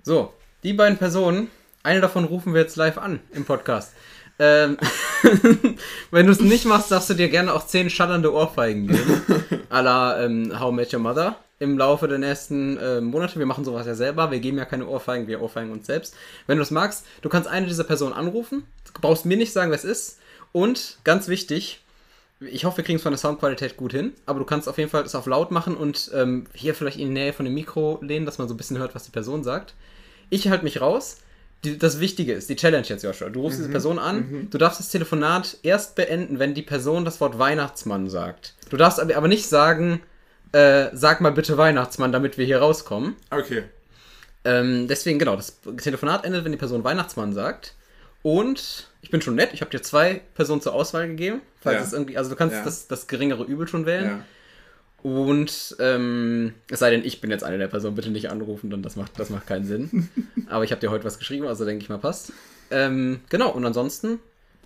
[0.04, 0.34] So,
[0.64, 1.50] die beiden Personen,
[1.84, 3.94] eine davon rufen wir jetzt live an im Podcast.
[4.40, 4.78] Ähm,
[6.12, 9.22] wenn du es nicht machst, darfst du dir gerne auch zehn schallernde Ohrfeigen geben.
[9.70, 13.40] A la ähm, How Met Your Mother im Laufe der nächsten äh, Monate.
[13.40, 14.30] Wir machen sowas ja selber.
[14.32, 16.16] Wir geben ja keine Ohrfeigen, wir ohrfeigen uns selbst.
[16.46, 18.66] Wenn du es magst, du kannst eine dieser Personen anrufen.
[18.94, 20.20] Du brauchst mir nicht sagen, wer es ist.
[20.52, 21.82] Und ganz wichtig,
[22.40, 24.90] ich hoffe, wir kriegen es von der Soundqualität gut hin, aber du kannst auf jeden
[24.90, 28.00] Fall es auf laut machen und ähm, hier vielleicht in die Nähe von dem Mikro
[28.02, 29.74] lehnen, dass man so ein bisschen hört, was die Person sagt.
[30.30, 31.18] Ich halte mich raus.
[31.64, 33.30] Die, das Wichtige ist, die Challenge jetzt, Joshua.
[33.30, 37.20] Du rufst diese Person an, du darfst das Telefonat erst beenden, wenn die Person das
[37.20, 38.54] Wort Weihnachtsmann sagt.
[38.70, 40.02] Du darfst aber, aber nicht sagen,
[40.52, 43.16] äh, sag mal bitte Weihnachtsmann, damit wir hier rauskommen.
[43.32, 43.64] Okay.
[44.44, 47.74] Ähm, deswegen, genau, das Telefonat endet, wenn die Person Weihnachtsmann sagt.
[48.22, 51.40] Und ich bin schon nett, ich habe dir zwei Personen zur Auswahl gegeben.
[51.62, 51.84] Falls Ja.
[51.86, 52.64] es irgendwie, also du kannst Ja.
[52.66, 54.22] das, das geringere Übel schon wählen.
[55.02, 58.82] Und ähm, es sei denn, ich bin jetzt eine der Personen, bitte nicht anrufen, dann
[58.82, 60.10] das macht, das macht keinen Sinn.
[60.50, 62.34] Aber ich habe dir heute was geschrieben, also denke ich mal passt.
[62.70, 64.20] Ähm, genau, und ansonsten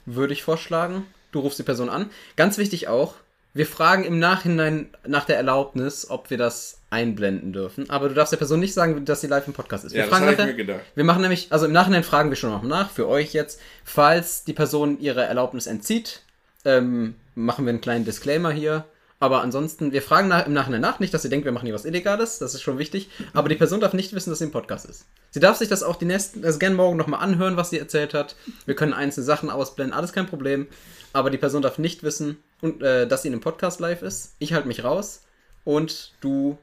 [0.07, 2.09] würde ich vorschlagen, du rufst die Person an.
[2.35, 3.13] Ganz wichtig auch,
[3.53, 7.89] wir fragen im Nachhinein nach der Erlaubnis, ob wir das einblenden dürfen.
[7.89, 9.93] Aber du darfst der Person nicht sagen, dass sie live im Podcast ist.
[9.93, 10.81] Wir Ja, das fragen habe ich mir gedacht.
[10.95, 14.43] wir machen nämlich, also im Nachhinein fragen wir schon noch nach, für euch jetzt, falls
[14.43, 16.21] die Person ihre Erlaubnis entzieht,
[16.65, 18.85] ähm, machen wir einen kleinen Disclaimer hier.
[19.19, 21.75] Aber ansonsten, wir fragen nach, im Nachhinein nach, nicht, dass sie denkt, wir machen hier
[21.75, 23.07] was Illegales, das ist schon wichtig.
[23.33, 25.05] Aber die Person darf nicht wissen, dass sie im Podcast ist.
[25.29, 28.15] Sie darf sich das auch die nächsten, also gerne morgen nochmal anhören, was sie erzählt
[28.15, 28.35] hat.
[28.65, 30.67] Wir können einzelne Sachen ausblenden, alles kein Problem.
[31.13, 34.35] Aber die Person darf nicht wissen, und, äh, dass sie in einem Podcast live ist.
[34.39, 35.23] Ich halte mich raus
[35.63, 36.57] und du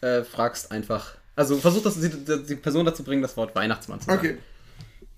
[0.00, 1.16] äh, fragst einfach.
[1.36, 2.10] Also versuch das, die,
[2.44, 4.18] die Person dazu bringen, das Wort Weihnachtsmann zu sagen.
[4.18, 4.38] Okay.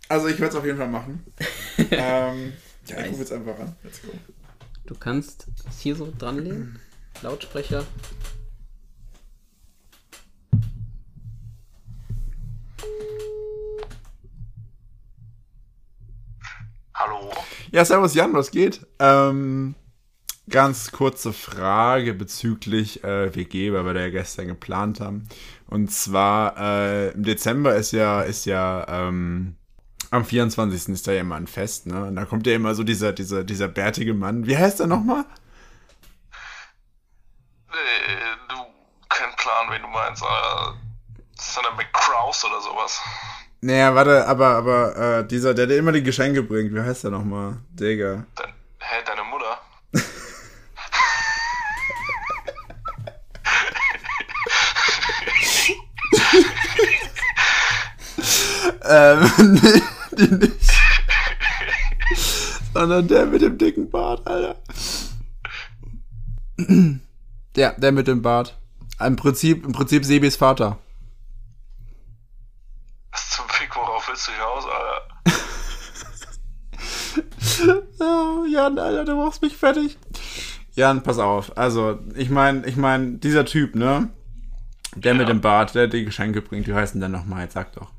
[0.08, 1.24] Also ich werde es auf jeden Fall machen.
[1.90, 2.52] ähm,
[2.86, 3.74] ja, ich rufe jetzt einfach an.
[3.82, 4.08] Let's go.
[4.86, 6.78] Du kannst es hier so dranlegen.
[7.22, 7.84] Lautsprecher.
[16.92, 17.30] Hallo.
[17.70, 18.84] Ja, servus Jan, was geht?
[18.98, 19.74] Ähm,
[20.50, 25.28] ganz kurze Frage bezüglich äh, WG, weil wir da ja gestern geplant haben.
[25.66, 29.56] Und zwar äh, im Dezember ist ja, ist ja ähm,
[30.10, 30.88] am 24.
[30.88, 32.04] ist da ja immer ein Fest, ne?
[32.04, 34.46] Und da kommt ja immer so dieser, dieser, dieser bärtige Mann.
[34.46, 35.24] Wie heißt er nochmal?
[37.70, 38.56] Äh, du,
[39.08, 40.22] kein Plan, wen du meinst.
[40.22, 40.90] Äh,
[41.38, 43.00] Senator McCrouse oder sowas.
[43.62, 47.10] Naja, warte, aber, aber äh, dieser, der dir immer die Geschenke bringt, wie heißt er
[47.10, 47.58] nochmal?
[47.70, 48.24] Digga.
[48.34, 48.49] Dein,
[58.90, 59.30] Ähm,
[59.62, 59.82] nee,
[60.18, 60.70] die nicht.
[62.74, 64.56] Sondern der mit dem dicken Bart, Alter.
[67.56, 68.58] Der, der mit dem Bart.
[69.00, 70.78] Im Prinzip, im Prinzip Sebis Vater.
[73.12, 75.06] Was zum Fick, worauf willst du hinaus, Alter?
[78.00, 79.98] Oh, Jan, Alter, du machst mich fertig.
[80.74, 81.56] Jan, pass auf.
[81.58, 84.08] Also, ich meine, ich meine, dieser Typ, ne?
[84.94, 85.34] Der mit Ja.
[85.34, 87.42] dem Bart, der die Geschenke bringt, wie heißt denn der nochmal?
[87.42, 87.90] Jetzt sag doch.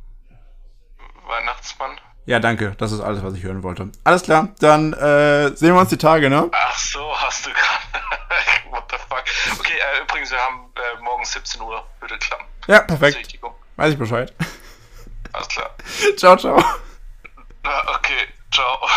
[1.32, 2.00] Weihnachtsmann?
[2.26, 2.76] Ja, danke.
[2.78, 3.90] Das ist alles, was ich hören wollte.
[4.04, 6.50] Alles klar, dann äh, sehen wir uns die Tage, ne?
[6.52, 8.06] Ach so, hast du gerade.
[8.70, 9.24] What the fuck?
[9.60, 11.84] Okay, äh, übrigens, wir haben äh, morgen 17 Uhr.
[12.00, 12.46] Bitte klappen.
[12.68, 13.40] Ja, perfekt.
[13.78, 14.34] Weiß ich Bescheid.
[15.34, 15.72] Alles klar.
[16.18, 16.58] ciao, ciao.
[17.66, 18.78] Ja, okay, ciao.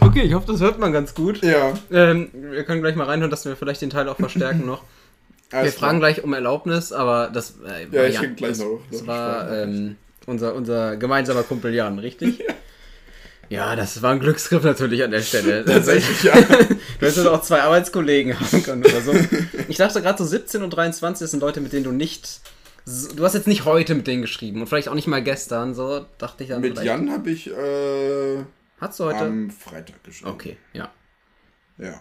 [0.00, 1.42] Okay, ich hoffe, das hört man ganz gut.
[1.42, 1.72] Ja.
[1.90, 4.82] Ähm, wir können gleich mal reinhören, dass wir vielleicht den Teil auch verstärken noch.
[5.52, 8.80] Wir fragen gleich um Erlaubnis, aber das, äh, Ja, war ich krieg gleich das, noch-
[8.90, 9.96] das war ähm,
[10.26, 12.42] unser, unser gemeinsamer Kumpel Jan, richtig?
[13.48, 13.76] ja.
[13.76, 15.64] das war ein Glücksgriff natürlich an der Stelle.
[15.66, 16.34] Tatsächlich, ja.
[17.00, 19.12] Du hättest auch zwei Arbeitskollegen haben können oder so.
[19.68, 22.40] Ich dachte gerade so 17 und 23 sind Leute, mit denen du nicht.
[23.16, 26.06] Du hast jetzt nicht heute mit denen geschrieben und vielleicht auch nicht mal gestern, so
[26.18, 26.60] dachte ich dann.
[26.60, 28.44] Mit vielleicht- Jan habe ich äh,
[28.80, 29.18] Hast du heute?
[29.18, 30.30] am Freitag geschrieben.
[30.30, 30.90] okay, ja.
[31.78, 32.00] Ja.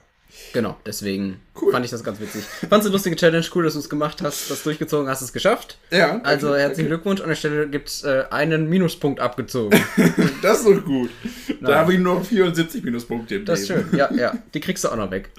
[0.54, 1.72] Genau, deswegen Cool.
[1.72, 2.44] fand ich das ganz witzig.
[2.44, 5.32] Fandst du eine lustige Challenge, cool, dass du es gemacht hast, das durchgezogen hast, es
[5.34, 5.78] geschafft.
[5.92, 6.20] Ja.
[6.24, 6.96] Also okay, herzlichen okay.
[6.96, 9.80] Glückwunsch, an der Stelle gibt es äh, einen Minuspunkt abgezogen.
[10.42, 11.10] Das ist doch gut.
[11.48, 11.58] Nein.
[11.62, 14.34] Da habe ich nur 74 Minuspunkte im Das ist schön, ja, ja.
[14.54, 15.30] Die kriegst du auch noch weg.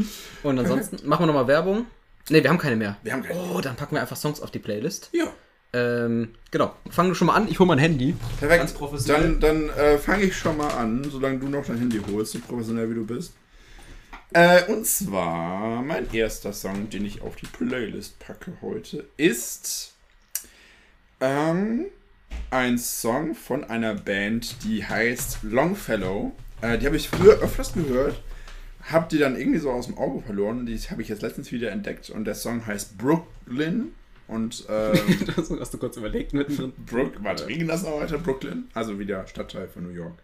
[0.43, 1.87] Und ansonsten machen wir nochmal Werbung.
[2.31, 2.97] Ne, wir haben keine mehr.
[3.03, 3.39] Wir haben keine.
[3.39, 5.11] Oh, dann packen wir einfach Songs auf die Playlist.
[5.13, 5.27] Ja.
[5.73, 6.75] Ähm, genau.
[6.91, 7.49] Fang du schon mal an.
[7.49, 8.15] Ich hole mein Handy.
[8.39, 8.61] Perfekt.
[8.61, 9.37] Ganz professionell.
[9.41, 12.39] Dann, dann äh, fange ich schon mal an, solange du noch dein Handy holst, so
[12.39, 13.33] professionell wie du bist.
[14.35, 19.95] Äh, und zwar mein erster Song, den ich auf die Playlist packe heute, ist
[21.21, 21.87] ähm,
[22.51, 26.33] ein Song von einer Band, die heißt Longfellow.
[26.63, 28.23] Äh, die habe ich früher öfters gehört,
[28.85, 30.65] habe die dann irgendwie so aus dem Auge verloren.
[30.65, 33.93] Die habe ich jetzt letztens wieder entdeckt und der Song heißt Brooklyn.
[34.29, 34.99] Und ähm,
[35.37, 36.73] das hast du kurz überlegt mittendrin.
[36.87, 38.17] Brook, warte, ging das noch weiter?
[38.17, 40.15] Brooklyn, also wieder Stadtteil von New York.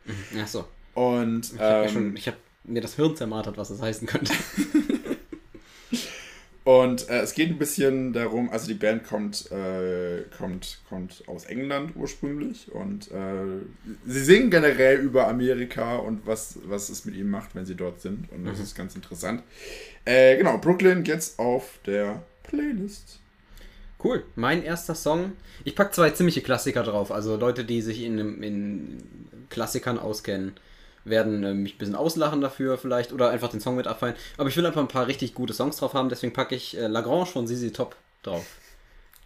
[0.41, 0.67] Achso.
[0.95, 2.37] Und Ich habe ähm, schon, ich hab
[2.69, 4.33] mir das Hirn zermartert, was das heißen könnte.
[6.69, 11.47] Und äh, es geht ein bisschen darum, also die Band kommt, äh, kommt, kommt aus
[11.47, 13.63] England ursprünglich und äh,
[14.05, 18.03] sie singen generell über Amerika und was, was es mit ihnen macht, wenn sie dort
[18.03, 18.31] sind.
[18.33, 19.43] Und das ist ganz interessant.
[20.05, 23.21] Äh, genau, Brooklyn jetzt auf der Playlist.
[24.05, 24.25] Cool.
[24.37, 25.33] Mein erster Song.
[25.65, 27.11] Ich pack zwei ziemliche Klassiker drauf.
[27.11, 29.03] Also Leute, die sich in, in
[29.49, 30.53] Klassikern auskennen,
[31.05, 34.15] werden äh, mich ein bisschen auslachen dafür vielleicht oder einfach den Song mit abfallen.
[34.37, 36.87] Aber ich will einfach ein paar richtig gute Songs drauf haben, deswegen packe ich äh,
[36.87, 38.45] Lagrange von ZZ Top drauf.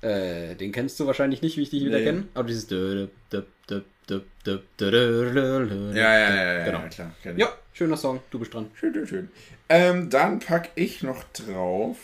[0.00, 2.04] Äh, den kennst du wahrscheinlich nicht, wie ich dich wieder Nee.
[2.04, 2.24] kenne.
[2.34, 2.68] Aber dieses.
[2.70, 2.76] Ja,
[5.94, 6.78] Ja, ja, ja, Genau.
[6.80, 7.12] ja klar.
[7.36, 8.20] Ja, schöner Song.
[8.30, 8.70] Du bist dran.
[8.74, 9.28] Schön, schön, schön.
[9.68, 11.96] Ähm, dann packe ich noch drauf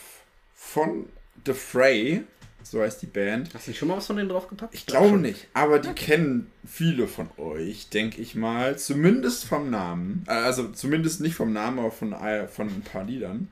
[0.54, 1.06] von
[1.44, 2.22] The Fray,
[2.70, 3.54] so heißt die Band.
[3.54, 4.74] Hast du nicht schon mal was von denen draufgepackt?
[4.74, 8.78] Ich glaube nicht, aber die kennen viele von euch, denke ich mal.
[8.78, 10.24] Zumindest vom Namen.
[10.28, 13.48] Äh, Also zumindest nicht vom Namen, aber von, äh, von ein paar Liedern.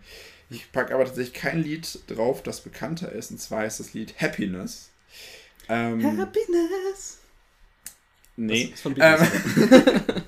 [0.50, 3.30] Ich packe aber tatsächlich kein Lied drauf, das bekannter ist.
[3.30, 4.90] Und zwar ist das Lied Happiness.
[5.68, 7.18] Ähm, Happiness.
[8.36, 8.66] nee.
[8.66, 9.18] Das ist von Ähm,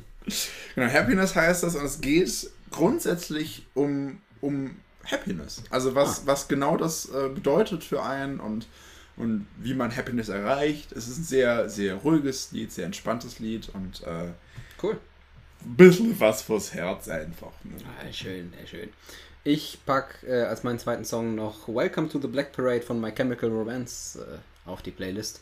[0.75, 4.77] genau, Happiness heißt das und es geht grundsätzlich um, um
[5.11, 5.63] Happiness.
[5.71, 8.67] Also was, was genau das äh, bedeutet für einen und,
[9.17, 10.93] und wie man Happiness erreicht.
[10.93, 14.31] Es ist ein sehr, sehr ruhiges Lied, sehr entspanntes Lied und äh,
[14.83, 14.99] Cool.
[15.65, 17.53] ein bisschen was fürs Herz einfach.
[17.65, 17.77] Ne?
[18.01, 18.89] Ah, schön, sehr schön.
[19.45, 23.13] Ich pack äh, als meinen zweiten Song noch Welcome to the Black Parade von My
[23.13, 25.41] Chemical Romance äh, auf die Playlist.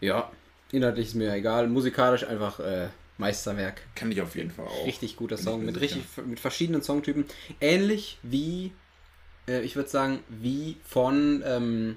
[0.00, 0.30] Ja,
[0.70, 1.66] inhaltlich ist mir egal.
[1.68, 2.88] Musikalisch einfach äh,
[3.20, 3.80] Meisterwerk.
[3.94, 4.86] Kann ich auf jeden Fall auch.
[4.86, 5.96] Richtig guter Bin Song mit sicher.
[5.96, 7.24] richtig mit verschiedenen Songtypen.
[7.60, 8.72] Ähnlich wie,
[9.48, 11.96] äh, ich würde sagen, wie von ähm,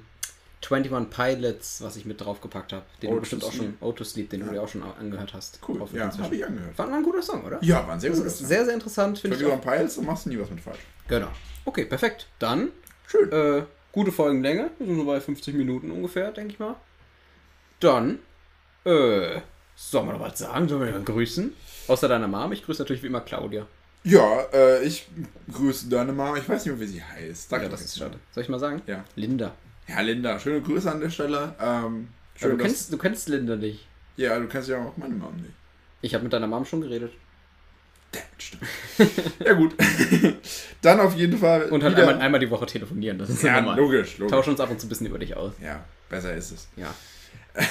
[0.69, 2.85] 21 Pilots, was ich mit draufgepackt habe.
[3.01, 3.77] Den Oh, du bestimmt auch schon, Sleep.
[3.81, 4.51] Oh to Sleep, den du Ja.
[4.53, 5.59] dir auch schon angehört hast.
[5.67, 6.77] Cool, ja, habe ich angehört.
[6.77, 7.61] War ein guter Song, oder?
[7.63, 8.47] Ja, war ein sehr guter Song.
[8.47, 9.43] sehr, sehr interessant, finde ich.
[9.43, 9.73] 21 Auch.
[9.75, 10.79] Pilots, du machst nie was mit falsch.
[11.09, 11.27] Genau.
[11.65, 12.27] Okay, perfekt.
[12.39, 12.69] Dann
[13.07, 13.29] Schön.
[13.31, 14.69] äh, gute Folgenlänge.
[14.77, 16.75] Wir sind so bei 50 Minuten ungefähr, denke ich mal.
[17.81, 18.19] Dann,
[18.85, 19.41] äh,
[19.75, 20.67] sollen wir noch was sagen?
[20.67, 21.53] Sollen wir jemanden grüßen?
[21.87, 22.51] Außer deiner Mom.
[22.53, 23.65] Ich grüße natürlich wie immer Claudia.
[24.05, 25.07] Ja, äh, ich
[25.53, 26.37] grüße deine Mama.
[26.37, 27.49] Ich weiß nicht mehr, wie sie heißt.
[27.49, 28.19] Sag Ja, das ist schade.
[28.33, 28.81] Soll ich mal sagen?
[28.85, 29.03] Ja.
[29.15, 29.53] Linda.
[29.87, 31.55] Ja, Linda, schöne Grüße an der Stelle.
[31.59, 33.85] Ähm, Ja, schön, du, kennst, du kennst Linda nicht.
[34.17, 35.53] ja, du kennst ja auch meine Mom nicht.
[36.01, 37.13] Ich habe mit deiner Mom schon geredet.
[38.11, 38.63] Damn, stimmt.
[39.45, 39.73] ja, gut.
[40.81, 41.63] Dann auf jeden Fall.
[41.69, 43.17] Und halt einmal, einmal die Woche telefonieren.
[43.17, 43.77] Das ist Ja, normal.
[43.77, 44.31] logisch, logisch.
[44.31, 45.53] Tauschen uns ab und zu ein bisschen über dich aus.
[45.61, 46.67] Ja, besser ist es.
[46.75, 46.93] Ja.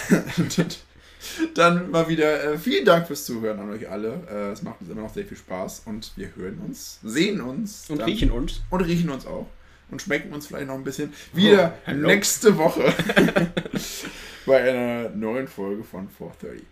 [1.54, 4.20] Dann mal wieder äh, vielen Dank fürs Zuhören an euch alle.
[4.30, 7.88] Äh, es macht uns immer noch sehr viel Spaß und wir hören uns, sehen uns
[7.90, 8.60] Und dann- riechen uns.
[8.70, 9.46] und riechen uns auch
[9.90, 12.82] und schmecken uns vielleicht noch ein bisschen wieder Oh, nächste Woche
[14.46, 16.62] bei einer neuen Folge von 430.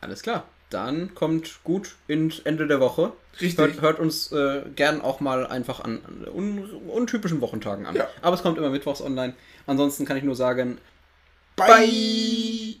[0.00, 0.44] Alles klar.
[0.70, 3.12] Dann kommt gut ins Ende der Woche.
[3.40, 3.56] Richtig.
[3.58, 7.94] Hört, hört uns äh, gern auch mal einfach an, an un, untypischen Wochentagen an.
[7.94, 8.08] Ja.
[8.20, 9.34] Aber es kommt immer mittwochs online.
[9.68, 10.78] Ansonsten kann ich nur sagen,
[11.54, 12.76] Bye.